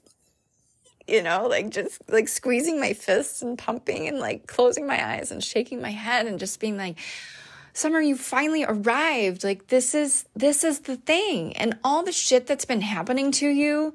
you 1.10 1.22
know, 1.22 1.48
like 1.48 1.72
just 1.72 2.02
like 2.10 2.30
squeezing 2.30 2.80
my 2.80 2.94
fists 2.94 3.42
and 3.42 3.58
pumping 3.58 4.08
and 4.08 4.18
like 4.18 4.48
closing 4.48 4.88
my 4.88 5.16
eyes 5.16 5.30
and 5.30 5.44
shaking 5.44 5.82
my 5.82 5.92
head 5.92 6.26
and 6.26 6.40
just 6.40 6.62
being 6.62 6.78
like, 6.78 6.98
Somer, 7.74 8.02
you 8.02 8.16
finally 8.16 8.64
arrived. 8.64 9.44
Like 9.44 9.68
this 9.68 9.96
is 9.96 10.26
this 10.36 10.64
is 10.64 10.82
the 10.82 10.98
thing. 10.98 11.56
And 11.58 11.78
all 11.84 12.04
the 12.04 12.12
shit 12.12 12.48
that's 12.48 12.66
been 12.66 12.82
happening 12.82 13.32
to 13.34 13.48
you 13.48 13.94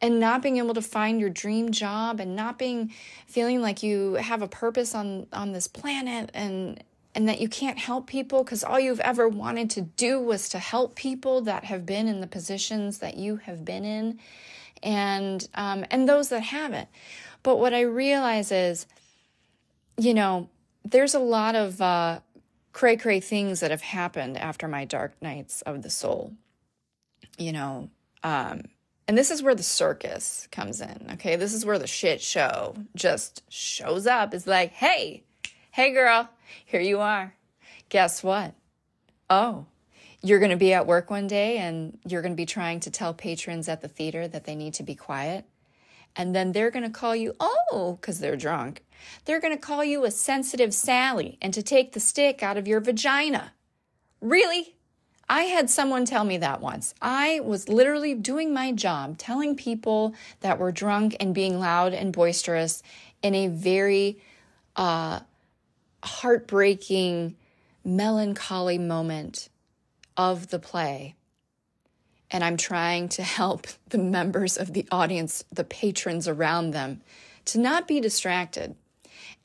and 0.00 0.20
not 0.20 0.42
being 0.42 0.58
able 0.58 0.74
to 0.74 0.82
find 0.82 1.20
your 1.20 1.30
dream 1.30 1.70
job 1.70 2.20
and 2.20 2.36
not 2.36 2.58
being 2.58 2.92
feeling 3.26 3.62
like 3.62 3.82
you 3.82 4.14
have 4.14 4.42
a 4.42 4.48
purpose 4.48 4.94
on 4.94 5.26
on 5.32 5.52
this 5.52 5.66
planet 5.66 6.30
and 6.34 6.82
and 7.14 7.28
that 7.28 7.40
you 7.40 7.48
can't 7.48 7.78
help 7.78 8.06
people 8.06 8.44
because 8.44 8.62
all 8.62 8.78
you've 8.78 9.00
ever 9.00 9.26
wanted 9.26 9.70
to 9.70 9.80
do 9.80 10.20
was 10.20 10.50
to 10.50 10.58
help 10.58 10.94
people 10.94 11.40
that 11.40 11.64
have 11.64 11.86
been 11.86 12.08
in 12.08 12.20
the 12.20 12.26
positions 12.26 12.98
that 12.98 13.16
you 13.16 13.36
have 13.36 13.64
been 13.64 13.84
in 13.84 14.18
and 14.82 15.48
um, 15.54 15.84
and 15.90 16.08
those 16.08 16.28
that 16.28 16.42
haven't 16.42 16.88
but 17.42 17.58
what 17.58 17.72
i 17.72 17.80
realize 17.80 18.52
is 18.52 18.86
you 19.96 20.12
know 20.12 20.48
there's 20.84 21.14
a 21.14 21.18
lot 21.18 21.54
of 21.54 21.80
uh, 21.80 22.20
cray 22.76 22.94
cray 22.94 23.20
things 23.20 23.60
that 23.60 23.70
have 23.70 23.80
happened 23.80 24.36
after 24.36 24.68
my 24.68 24.84
dark 24.84 25.14
nights 25.22 25.62
of 25.62 25.80
the 25.80 25.88
soul. 25.88 26.34
You 27.38 27.52
know, 27.52 27.88
um, 28.22 28.64
and 29.08 29.16
this 29.16 29.30
is 29.30 29.42
where 29.42 29.54
the 29.54 29.62
circus 29.62 30.46
comes 30.52 30.82
in. 30.82 31.08
Okay. 31.14 31.36
This 31.36 31.54
is 31.54 31.64
where 31.64 31.78
the 31.78 31.86
shit 31.86 32.20
show 32.20 32.76
just 32.94 33.42
shows 33.48 34.06
up. 34.06 34.34
It's 34.34 34.46
like, 34.46 34.72
hey, 34.72 35.24
hey, 35.70 35.94
girl, 35.94 36.28
here 36.66 36.82
you 36.82 37.00
are. 37.00 37.32
Guess 37.88 38.22
what? 38.22 38.52
Oh, 39.30 39.64
you're 40.22 40.38
going 40.38 40.50
to 40.50 40.56
be 40.58 40.74
at 40.74 40.86
work 40.86 41.08
one 41.08 41.28
day 41.28 41.56
and 41.56 41.98
you're 42.06 42.20
going 42.20 42.34
to 42.34 42.36
be 42.36 42.44
trying 42.44 42.80
to 42.80 42.90
tell 42.90 43.14
patrons 43.14 43.70
at 43.70 43.80
the 43.80 43.88
theater 43.88 44.28
that 44.28 44.44
they 44.44 44.54
need 44.54 44.74
to 44.74 44.82
be 44.82 44.94
quiet. 44.94 45.46
And 46.16 46.34
then 46.34 46.52
they're 46.52 46.70
going 46.70 46.84
to 46.84 46.90
call 46.90 47.14
you, 47.14 47.34
oh, 47.38 47.98
because 48.00 48.20
they're 48.20 48.36
drunk. 48.36 48.82
They're 49.24 49.40
going 49.40 49.54
to 49.54 49.60
call 49.60 49.84
you 49.84 50.04
a 50.04 50.10
sensitive 50.10 50.72
Sally 50.72 51.38
and 51.42 51.52
to 51.52 51.62
take 51.62 51.92
the 51.92 52.00
stick 52.00 52.42
out 52.42 52.56
of 52.56 52.66
your 52.66 52.80
vagina. 52.80 53.52
Really? 54.20 54.74
I 55.28 55.42
had 55.42 55.68
someone 55.68 56.04
tell 56.04 56.24
me 56.24 56.38
that 56.38 56.60
once. 56.60 56.94
I 57.02 57.40
was 57.40 57.68
literally 57.68 58.14
doing 58.14 58.54
my 58.54 58.72
job, 58.72 59.18
telling 59.18 59.56
people 59.56 60.14
that 60.40 60.58
were 60.58 60.72
drunk 60.72 61.16
and 61.18 61.34
being 61.34 61.58
loud 61.58 61.92
and 61.92 62.12
boisterous 62.12 62.82
in 63.22 63.34
a 63.34 63.48
very 63.48 64.20
uh, 64.76 65.20
heartbreaking, 66.02 67.36
melancholy 67.84 68.78
moment 68.78 69.48
of 70.16 70.48
the 70.48 70.58
play. 70.60 71.16
And 72.30 72.42
I'm 72.42 72.56
trying 72.56 73.08
to 73.10 73.22
help 73.22 73.66
the 73.88 73.98
members 73.98 74.56
of 74.56 74.72
the 74.72 74.86
audience, 74.90 75.44
the 75.52 75.64
patrons 75.64 76.28
around 76.28 76.72
them, 76.72 77.02
to 77.46 77.58
not 77.58 77.86
be 77.86 78.00
distracted 78.00 78.74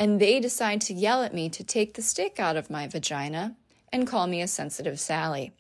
and 0.02 0.20
they 0.20 0.40
decide 0.40 0.82
to 0.82 0.96
yell 0.96 1.22
at 1.22 1.32
me 1.32 1.48
to 1.50 1.64
take 1.64 1.94
the 1.94 2.02
stick 2.02 2.40
out 2.40 2.58
of 2.58 2.72
my 2.72 2.88
vagina 2.88 3.56
and 3.94 4.08
call 4.08 4.26
me 4.26 4.42
a 4.42 4.48
sensitive 4.48 5.00
Sally. 5.00 5.52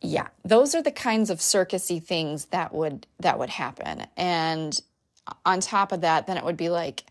Yeah, 0.00 0.26
those 0.44 0.74
are 0.74 0.82
the 0.82 0.90
kinds 0.90 1.30
of 1.30 1.38
circusy 1.38 2.02
things 2.02 2.46
that 2.46 2.74
would 2.74 3.06
that 3.20 3.38
would 3.38 3.50
happen. 3.50 4.06
And 4.16 4.78
on 5.46 5.60
top 5.60 5.92
of 5.92 6.00
that, 6.00 6.26
then 6.26 6.36
it 6.36 6.44
would 6.44 6.56
be 6.56 6.70
like 6.70 7.04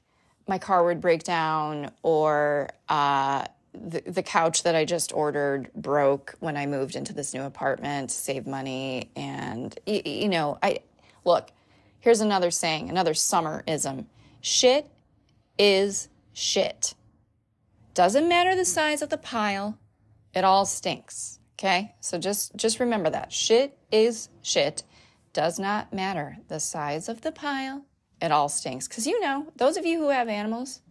my 0.45 0.57
car 0.57 0.83
would 0.83 0.99
break 0.99 1.23
down 1.23 1.91
or 2.01 2.69
uh, 2.89 3.45
the, 3.73 4.01
the 4.01 4.23
couch 4.23 4.63
that 4.63 4.75
I 4.75 4.85
just 4.85 5.13
ordered 5.13 5.71
broke 5.73 6.35
when 6.39 6.57
I 6.57 6.65
moved 6.65 6.95
into 6.95 7.13
this 7.13 7.33
new 7.33 7.43
apartment 7.43 8.11
save 8.11 8.47
money. 8.47 9.11
And, 9.15 9.77
you, 9.85 10.01
you 10.05 10.29
know, 10.29 10.57
I 10.61 10.79
look, 11.25 11.51
here's 11.99 12.21
another 12.21 12.51
saying, 12.51 12.89
another 12.89 13.13
summerism 13.13 14.07
shit 14.41 14.89
is 15.57 16.09
shit. 16.33 16.93
Doesn't 17.93 18.27
matter 18.27 18.55
the 18.55 18.65
size 18.65 19.01
of 19.01 19.09
the 19.09 19.17
pile, 19.17 19.77
it 20.33 20.43
all 20.43 20.65
stinks. 20.65 21.39
Okay? 21.59 21.95
So 22.01 22.17
just 22.17 22.55
just 22.55 22.79
remember 22.79 23.09
that. 23.09 23.31
Shit 23.31 23.77
is 23.91 24.29
shit. 24.41 24.83
Does 25.31 25.57
not 25.57 25.93
matter 25.93 26.37
the 26.47 26.59
size 26.59 27.07
of 27.07 27.21
the 27.21 27.31
pile. 27.31 27.85
it 28.21 28.31
all 28.31 28.49
stinks. 28.49 28.87
Because 28.87 29.07
you 29.07 29.19
know, 29.19 29.47
those 29.55 29.77
of 29.77 29.85
you 29.85 29.99
who 29.99 30.09
have 30.09 30.27
animals, 30.27 30.81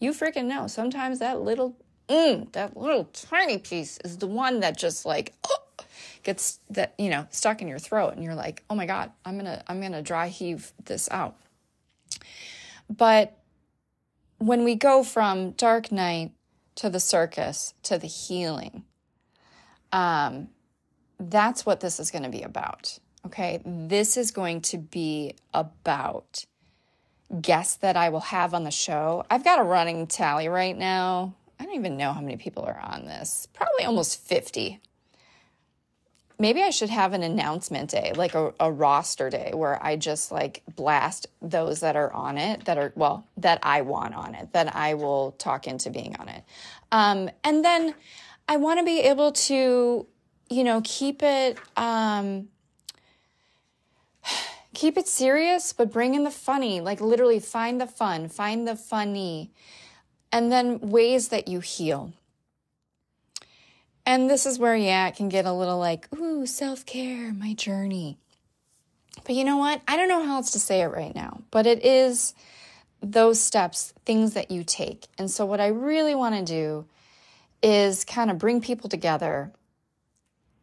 you 0.00 0.12
freaking 0.12 0.46
know. 0.46 0.66
Sometimes 0.66 1.18
that 1.18 1.40
little, 1.40 1.76
mm, 2.08 2.50
that 2.52 2.76
little 2.76 3.04
tiny 3.04 3.58
piece 3.58 3.98
is 4.04 4.18
the 4.18 4.26
one 4.26 4.60
that 4.60 4.76
just 4.76 5.04
like, 5.04 5.34
oh, 5.48 5.62
gets 6.22 6.60
that, 6.70 6.94
you 6.98 7.10
know, 7.10 7.26
stuck 7.30 7.62
in 7.62 7.68
your 7.68 7.78
throat. 7.78 8.14
And 8.14 8.24
you're 8.24 8.34
like, 8.34 8.62
oh 8.68 8.74
my 8.74 8.86
God, 8.86 9.12
I'm 9.24 9.38
to, 9.40 9.62
I'm 9.66 9.80
to 9.80 10.02
dry 10.02 10.28
heave 10.28 10.72
this 10.84 11.08
out. 11.10 11.36
But 12.90 13.36
when 14.38 14.64
we 14.64 14.74
go 14.74 15.02
from 15.02 15.52
dark 15.52 15.92
night 15.92 16.32
to 16.76 16.88
the 16.88 17.00
circus 17.00 17.74
to 17.82 17.98
the 17.98 18.06
healing, 18.06 18.84
um, 19.92 20.48
that's 21.18 21.66
what 21.66 21.80
this 21.80 21.98
is 21.98 22.10
going 22.10 22.22
to 22.22 22.30
be 22.30 22.42
about. 22.42 22.98
Okay. 23.26 23.60
This 23.64 24.16
is 24.16 24.30
going 24.30 24.60
to 24.62 24.78
be 24.78 25.34
about 25.52 26.46
guests 27.40 27.76
that 27.76 27.96
I 27.96 28.08
will 28.08 28.20
have 28.20 28.54
on 28.54 28.64
the 28.64 28.70
show. 28.70 29.24
I've 29.28 29.44
got 29.44 29.60
a 29.60 29.64
running 29.64 30.06
tally 30.06 30.48
right 30.48 30.76
now. 30.76 31.34
I 31.58 31.64
don't 31.64 31.74
even 31.74 31.96
know 31.96 32.12
how 32.12 32.20
many 32.20 32.36
people 32.36 32.64
are 32.64 32.78
on 32.78 33.04
this. 33.04 33.48
Probably 33.52 33.84
almost 33.84 34.20
50. 34.20 34.80
Maybe 36.40 36.62
I 36.62 36.70
should 36.70 36.90
have 36.90 37.14
an 37.14 37.24
announcement 37.24 37.90
day, 37.90 38.12
like 38.14 38.36
a, 38.36 38.54
a 38.60 38.70
roster 38.70 39.28
day 39.28 39.50
where 39.54 39.84
I 39.84 39.96
just 39.96 40.30
like 40.30 40.62
blast 40.76 41.26
those 41.42 41.80
that 41.80 41.96
are 41.96 42.12
on 42.12 42.38
it, 42.38 42.64
that 42.66 42.78
are, 42.78 42.92
well, 42.94 43.26
that 43.38 43.58
I 43.64 43.80
want 43.80 44.14
on 44.14 44.36
it, 44.36 44.52
that 44.52 44.74
I 44.74 44.94
will 44.94 45.32
talk 45.32 45.66
into 45.66 45.90
being 45.90 46.14
on 46.16 46.28
it. 46.28 46.44
Um, 46.92 47.28
and 47.42 47.64
then 47.64 47.94
I 48.48 48.56
want 48.56 48.78
to 48.78 48.84
be 48.84 49.00
able 49.00 49.32
to, 49.32 50.06
you 50.48 50.64
know, 50.64 50.80
keep 50.84 51.24
it, 51.24 51.58
um, 51.76 52.48
keep 54.74 54.96
it 54.96 55.08
serious, 55.08 55.72
but 55.72 55.92
bring 55.92 56.14
in 56.14 56.22
the 56.22 56.30
funny. 56.30 56.80
Like 56.80 57.00
literally 57.00 57.40
find 57.40 57.80
the 57.80 57.86
fun, 57.86 58.28
find 58.28 58.66
the 58.66 58.76
funny, 58.76 59.50
and 60.32 60.50
then 60.52 60.78
ways 60.80 61.28
that 61.28 61.48
you 61.48 61.60
heal. 61.60 62.12
And 64.04 64.30
this 64.30 64.46
is 64.46 64.58
where, 64.58 64.76
yeah, 64.76 65.08
it 65.08 65.16
can 65.16 65.28
get 65.28 65.44
a 65.44 65.52
little 65.52 65.78
like, 65.78 66.08
ooh, 66.16 66.46
self 66.46 66.86
care, 66.86 67.32
my 67.32 67.52
journey. 67.54 68.16
But 69.24 69.34
you 69.34 69.44
know 69.44 69.58
what? 69.58 69.82
I 69.86 69.96
don't 69.96 70.08
know 70.08 70.24
how 70.24 70.36
else 70.36 70.52
to 70.52 70.58
say 70.58 70.80
it 70.80 70.86
right 70.86 71.14
now, 71.14 71.42
but 71.50 71.66
it 71.66 71.84
is 71.84 72.34
those 73.02 73.40
steps, 73.40 73.92
things 74.04 74.34
that 74.34 74.50
you 74.50 74.64
take. 74.64 75.06
And 75.18 75.30
so, 75.30 75.44
what 75.44 75.60
I 75.60 75.68
really 75.68 76.14
want 76.14 76.34
to 76.34 76.44
do 76.44 76.86
is 77.62 78.04
kind 78.04 78.30
of 78.30 78.38
bring 78.38 78.60
people 78.60 78.88
together 78.88 79.52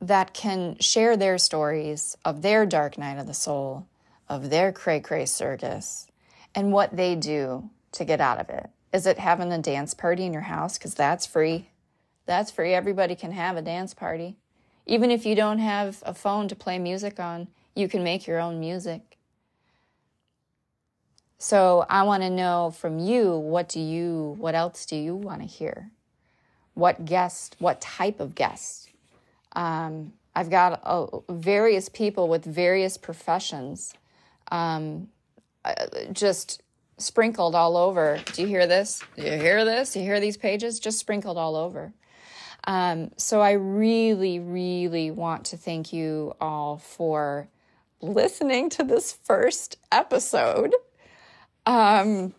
that 0.01 0.33
can 0.33 0.77
share 0.79 1.17
their 1.17 1.37
stories 1.37 2.17
of 2.25 2.41
their 2.41 2.65
dark 2.65 2.97
night 2.97 3.17
of 3.17 3.27
the 3.27 3.33
soul, 3.33 3.87
of 4.27 4.49
their 4.49 4.71
cray 4.71 4.99
cray 4.99 5.25
circus, 5.25 6.07
and 6.53 6.71
what 6.71 6.95
they 6.95 7.15
do 7.15 7.69
to 7.93 8.05
get 8.05 8.21
out 8.21 8.39
of 8.39 8.49
it. 8.49 8.69
Is 8.95 9.05
it 9.05 9.19
having 9.19 9.51
a 9.51 9.57
dance 9.57 9.93
party 9.93 10.23
in 10.23 10.31
your 10.31 10.43
house? 10.43 10.77
Because 10.77 10.93
that's 10.95 11.25
free. 11.25 11.67
That's 12.25 12.49
free. 12.49 12.73
Everybody 12.73 13.13
can 13.13 13.33
have 13.33 13.57
a 13.57 13.61
dance 13.61 13.93
party. 13.93 14.37
Even 14.85 15.11
if 15.11 15.25
you 15.25 15.35
don't 15.35 15.59
have 15.59 16.01
a 16.05 16.13
phone 16.13 16.47
to 16.47 16.55
play 16.55 16.79
music 16.79 17.19
on, 17.19 17.49
you 17.75 17.89
can 17.89 18.05
make 18.05 18.25
your 18.25 18.39
own 18.39 18.57
music. 18.57 19.17
So 21.37 21.85
I 21.89 22.03
want 22.03 22.23
to 22.23 22.29
know 22.29 22.71
from 22.71 22.97
you 22.97 23.35
what 23.35 23.67
do 23.67 23.81
you 23.81 24.37
what 24.39 24.55
else 24.55 24.85
do 24.85 24.95
you 24.95 25.13
want 25.13 25.41
to 25.41 25.45
hear? 25.45 25.91
What 26.73 27.03
guest, 27.03 27.57
what 27.59 27.81
type 27.81 28.21
of 28.21 28.33
guest? 28.33 28.91
Um, 29.57 30.13
I've 30.33 30.49
got 30.49 30.79
uh, 30.85 31.19
various 31.27 31.89
people 31.89 32.29
with 32.29 32.45
various 32.45 32.97
professions 32.97 33.93
um, 34.53 35.09
uh, 35.65 35.73
just 36.13 36.61
sprinkled 36.97 37.55
all 37.55 37.77
over. 37.77 38.19
Do 38.33 38.41
you 38.41 38.47
hear 38.47 38.67
this? 38.67 39.01
Do 39.15 39.23
you 39.23 39.37
hear 39.37 39.65
this? 39.65 39.93
Do 39.93 39.99
you 39.99 40.05
hear 40.05 40.19
these 40.19 40.37
pages? 40.37 40.79
Just 40.79 40.99
sprinkled 40.99 41.37
all 41.37 41.55
over. 41.55 41.93
Um, 42.65 43.11
so 43.17 43.41
I 43.41 43.51
really, 43.51 44.39
really 44.39 45.11
want 45.11 45.45
to 45.45 45.57
thank 45.57 45.93
you 45.93 46.33
all 46.41 46.77
for 46.77 47.47
listening 48.01 48.69
to 48.71 48.83
this 48.83 49.13
first 49.13 49.77
episode. 49.91 50.73
Um, 51.65 52.33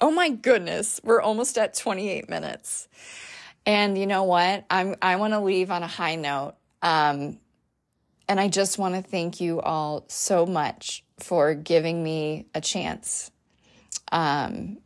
oh 0.00 0.10
my 0.10 0.30
goodness, 0.30 1.00
we're 1.02 1.20
almost 1.20 1.56
at 1.56 1.74
28 1.74 2.28
minutes. 2.28 2.88
And 3.64 3.96
you 3.96 4.06
know 4.06 4.24
what? 4.24 4.64
I'm 4.70 4.96
I 5.00 5.16
want 5.16 5.34
to 5.34 5.40
leave 5.40 5.70
on 5.70 5.82
a 5.82 5.86
high 5.86 6.16
note. 6.16 6.54
Um, 6.82 7.38
and 8.28 8.40
I 8.40 8.48
just 8.48 8.78
want 8.78 8.94
to 8.94 9.02
thank 9.02 9.40
you 9.40 9.60
all 9.60 10.04
so 10.08 10.46
much 10.46 11.04
for 11.18 11.54
giving 11.54 12.02
me 12.02 12.46
a 12.54 12.60
chance 12.60 13.31
um, 14.10 14.78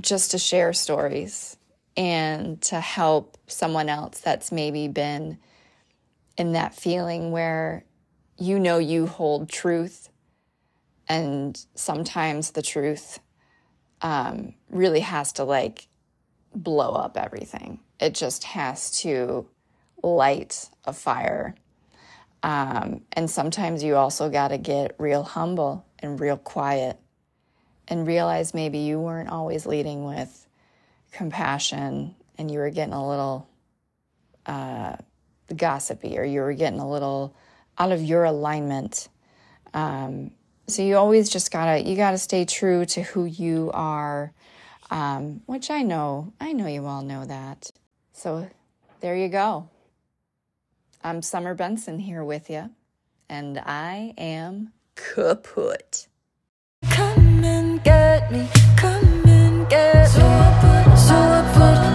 just 0.00 0.30
to 0.32 0.38
share 0.38 0.72
stories 0.72 1.56
and 1.96 2.60
to 2.62 2.80
help 2.80 3.36
someone 3.46 3.88
else 3.88 4.20
that's 4.20 4.52
maybe 4.52 4.88
been 4.88 5.38
in 6.36 6.52
that 6.52 6.74
feeling 6.74 7.32
where 7.32 7.84
you 8.38 8.58
know 8.58 8.78
you 8.78 9.06
hold 9.06 9.48
truth 9.48 10.08
and 11.08 11.66
sometimes 11.74 12.52
the 12.52 12.62
truth 12.62 13.18
um, 14.02 14.54
really 14.70 15.00
has 15.00 15.32
to 15.32 15.44
like 15.44 15.88
blow 16.54 16.92
up 16.92 17.16
everything. 17.16 17.80
It 17.98 18.14
just 18.14 18.44
has 18.44 19.00
to 19.00 19.48
light 20.02 20.68
a 20.84 20.92
fire. 20.92 21.54
Um, 22.42 23.02
and 23.12 23.28
sometimes 23.28 23.82
you 23.82 23.96
also 23.96 24.30
got 24.30 24.48
to 24.48 24.58
get 24.58 24.94
real 24.98 25.24
humble 25.24 25.84
and 25.98 26.20
real 26.20 26.36
quiet 26.36 26.98
and 27.88 28.06
realize 28.06 28.54
maybe 28.54 28.78
you 28.78 29.00
weren't 29.00 29.30
always 29.30 29.66
leading 29.66 30.04
with 30.04 30.46
compassion 31.10 32.14
and 32.36 32.50
you 32.50 32.58
were 32.58 32.70
getting 32.70 32.94
a 32.94 33.08
little 33.08 33.48
uh, 34.46 34.96
gossipy 35.54 36.18
or 36.18 36.24
you 36.24 36.40
were 36.40 36.52
getting 36.52 36.80
a 36.80 36.88
little 36.88 37.34
out 37.78 37.92
of 37.92 38.02
your 38.02 38.24
alignment. 38.24 39.08
Um, 39.74 40.30
so 40.66 40.82
you 40.82 40.96
always 40.96 41.30
just 41.30 41.50
gotta 41.50 41.82
you 41.82 41.96
gotta 41.96 42.18
stay 42.18 42.44
true 42.44 42.84
to 42.86 43.02
who 43.02 43.24
you 43.24 43.70
are 43.72 44.32
um, 44.90 45.42
which 45.46 45.70
I 45.70 45.82
know, 45.82 46.32
I 46.40 46.52
know 46.52 46.66
you 46.66 46.86
all 46.86 47.02
know 47.02 47.24
that. 47.26 47.70
So 48.12 48.48
there 49.00 49.16
you 49.16 49.28
go. 49.28 49.68
I'm 51.04 51.22
Somer 51.22 51.54
Benson 51.54 51.98
here 51.98 52.24
with 52.24 52.50
you, 52.50 52.70
and 53.28 53.58
I 53.58 54.14
am 54.18 54.72
kaput. 54.96 56.07
Come 57.38 57.44
and 57.44 57.84
get 57.84 58.32
me, 58.32 58.48
come 58.74 59.28
and 59.28 59.68
get 59.68 59.94
me. 59.94 60.06
So 60.08 60.26
I 60.26 60.82
put, 60.84 60.98
so 60.98 61.14
I 61.14 61.42
put 61.54 61.87